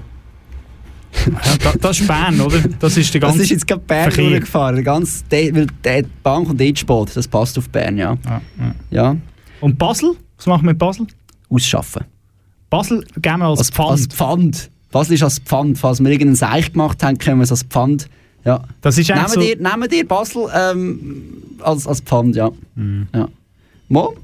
[1.26, 2.60] ja, da, das ist Bern, oder?
[2.80, 4.30] Das ist der Das ganze ist jetzt gerade Bern Verkehr.
[4.30, 4.86] durchgefahren.
[4.86, 8.18] Der, weil die Bank und spät, das passt auf Bern, ja.
[8.24, 8.76] Ja, ja.
[8.92, 9.16] ja.
[9.60, 10.16] Und Basel?
[10.38, 11.08] Was machen wir mit Basel?
[11.50, 12.06] Ausschaffen.
[12.70, 13.90] Basel geben wir als, Als Pfand.
[13.90, 14.72] Als Pfand.
[14.94, 15.78] Was ist als Pfand?
[15.78, 18.08] Falls wir irgendeinen Seich gemacht haben, können wir es als Pfand.
[18.46, 18.62] Ja.
[18.82, 21.24] Das ist nehmen, so- dir, nehmen dir Basel ähm,
[21.62, 22.52] als, als Pfand, ja.
[23.14, 23.28] ja.
[23.90, 24.16] Mo?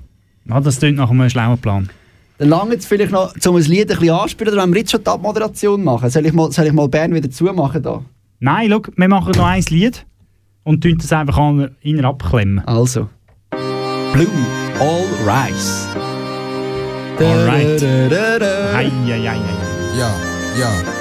[0.46, 1.90] Ja, das klingt nach einem schlauen Plan.
[2.38, 4.92] Dann lange jetzt vielleicht noch, um ein Lied ein bisschen anspielen, oder wenn wir jetzt
[4.92, 6.10] schon die Abmoderation machen?
[6.10, 8.04] Soll ich mal, soll ich mal Bern wieder zumachen da?
[8.40, 10.06] Nein, schau, wir machen noch ein Lied
[10.64, 12.60] und tun das einfach an ihn abklemmen.
[12.66, 13.10] Also.
[14.14, 14.28] Blue,
[14.80, 15.88] All Rise.
[17.20, 17.82] Alright.
[17.82, 18.76] Da, da.
[18.76, 19.38] Ei, ei, ei, ei.
[19.98, 20.10] Ja,
[20.60, 20.72] ja.
[20.72, 21.01] Ja,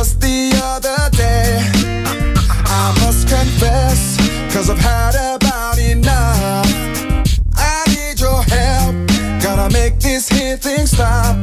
[0.00, 1.60] just the other day.
[2.80, 4.16] I must confess,
[4.50, 6.66] cause I've had about enough.
[7.54, 8.94] I need your help,
[9.42, 11.36] gotta make this here thing stop.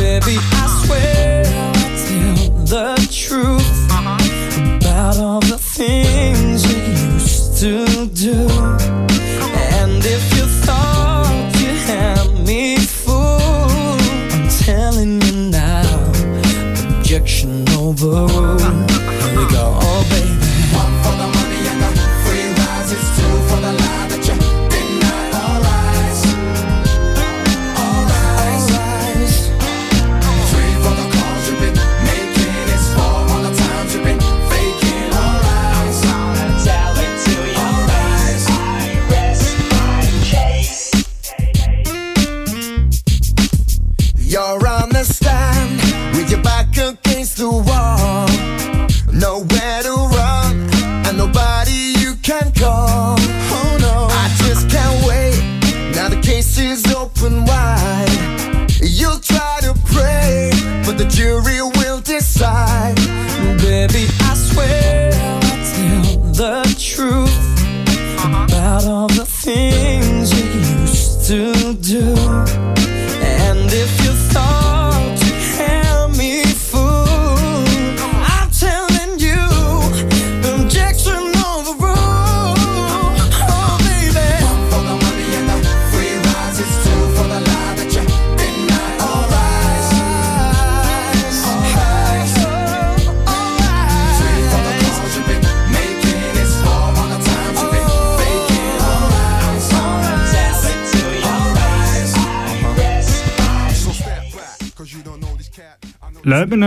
[0.00, 1.74] Baby, I swear I'll
[2.06, 3.84] tell the truth
[4.80, 6.78] about all the things you
[7.12, 8.85] used to do.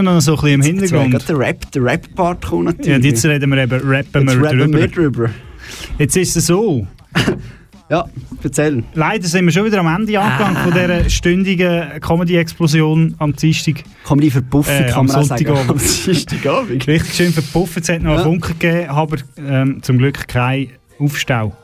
[0.05, 1.11] Wir noch so ein bisschen im Jetzt Hintergrund.
[1.11, 3.05] gerade der Rap, der Rap-Part kommen Ja, natürlich.
[3.05, 4.79] jetzt reden wir eben, rappen Jetzt wir rappen drüber.
[4.79, 5.29] wir drüber.
[5.97, 6.87] Jetzt ist es so.
[7.89, 8.05] ja,
[8.43, 8.83] erzähl.
[8.93, 13.83] Leider sind wir schon wieder am Ende angelangt von dieser stündigen Comedy-Explosion am Dienstag.
[14.07, 15.47] Comedy verpuffen, äh, kann man auch sagen.
[15.49, 16.87] Am Dienstagabend.
[16.87, 17.81] Richtig schön verpuffen.
[17.83, 18.15] Es hat noch Ja.
[18.17, 20.69] einen Funken gegeben, aber ähm, zum Glück kein
[20.99, 21.55] Aufstau.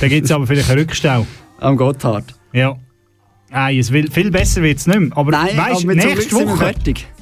[0.00, 1.26] Da gibt es aber vielleicht einen Rückstau.
[1.58, 2.24] Am Gotthard.
[2.52, 2.76] Ja.
[3.50, 5.16] Nein, es will, viel besser wird es nicht mehr.
[5.16, 6.74] Aber Nein, weißt, aber nächste Woche,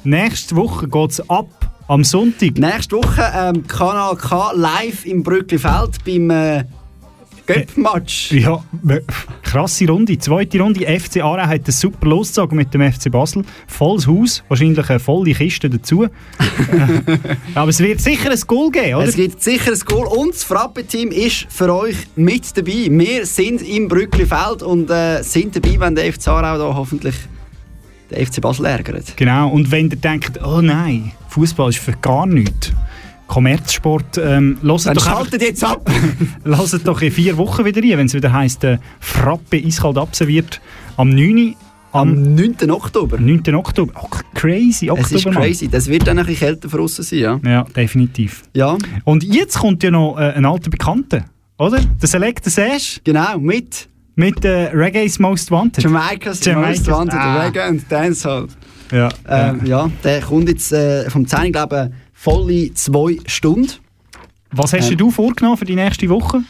[0.03, 1.47] nächste Woche geht es ab
[1.87, 2.57] am Sonntag.
[2.57, 6.63] Nächste Woche ähm, Kanal K live im Brücklifeld beim äh,
[7.53, 8.31] Göpp-Match.
[8.31, 8.99] Ja, w-
[9.43, 10.17] krasse Runde.
[10.17, 10.85] Zweite Runde.
[10.85, 13.43] FC Aarau hat einen super losgezogen mit dem FC Basel.
[13.67, 16.07] Volles Haus, wahrscheinlich eine volle Kiste dazu.
[17.55, 19.07] Aber es wird sicher ein Goal geben, oder?
[19.07, 22.87] Es gibt sicher ein Goal und das Frappe-Team ist für euch mit dabei.
[22.89, 27.15] Wir sind im Brücklifeld und äh, sind dabei, wenn der FC Aarau da hoffentlich
[28.11, 29.15] den FC Basel ärgert.
[29.17, 29.49] Genau.
[29.49, 32.71] Und wenn ihr denkt, oh nein, Fußball ist für gar nichts.
[33.29, 35.89] Kommerzsport, ähm, Dann doch schaltet jetzt ab!
[36.43, 40.59] Hört doch in vier Wochen wieder rein, wenn es wieder heisst, äh, Frappe eiskalt abserviert
[40.97, 41.55] am 9.
[41.91, 42.69] Am 9.
[42.69, 43.17] Oktober.
[43.19, 43.55] 9.
[43.55, 43.93] Oktober.
[44.03, 44.89] Oh, crazy.
[44.91, 45.67] Oktober, Es ist crazy.
[45.67, 47.39] Das wird dann ein bisschen kälter für uns sein, ja.
[47.43, 48.43] Ja, definitiv.
[48.53, 48.77] Ja.
[49.05, 51.25] Und jetzt kommt ja noch äh, ein alter Bekannter,
[51.57, 51.79] oder?
[52.01, 52.99] Der Selector Sash.
[53.03, 53.87] Genau, mit?
[54.15, 55.83] Mit äh, Reggae's Most Wanted.
[55.83, 57.43] Jamaica's Jamaica's- Most Wanted, Ah.
[57.43, 58.47] Reggae and Dancehall.
[58.91, 59.09] Ja.
[59.27, 61.51] Ähm, ja, der kommt jetzt äh, vom 10.
[61.53, 63.71] glaube ich, volle zwei Stunden.
[64.51, 66.41] Was hast Ähm, du vorgenommen für die nächste Woche?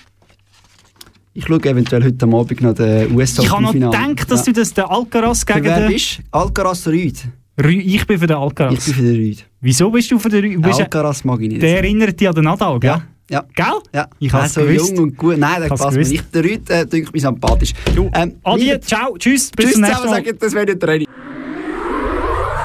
[1.33, 4.73] Ich schaue eventuell heute Abend noch den US Ich habe noch gedacht, dass du das
[4.73, 5.91] den Alcaraz gegen wer den...
[5.91, 7.17] bist Alcaraz Rüd.
[7.61, 8.73] Rü ich bin für den Alcaraz.
[8.79, 9.45] Ich bin für den Rüd.
[9.61, 10.55] Wieso bist du für den Rü?
[10.55, 11.61] Du bist- Alcaraz mag ich nicht.
[11.61, 13.01] Der erinnert dich an den Nadal, gell?
[13.29, 13.45] Ja.
[13.53, 13.65] Gell?
[13.93, 14.07] Ja.
[14.17, 14.89] Ich hab's also gewusst.
[14.89, 15.37] jung und gut.
[15.37, 16.33] Nein, der Hab's passt mir nicht.
[16.33, 17.73] Der Rüd äh, dünkt mich sympathisch.
[17.95, 20.25] Ähm, Adi, ciao, tschüss, bis Tschüss zum nächsten zusammen, Mal.
[20.25, 21.05] sagen, das wäre nicht ready.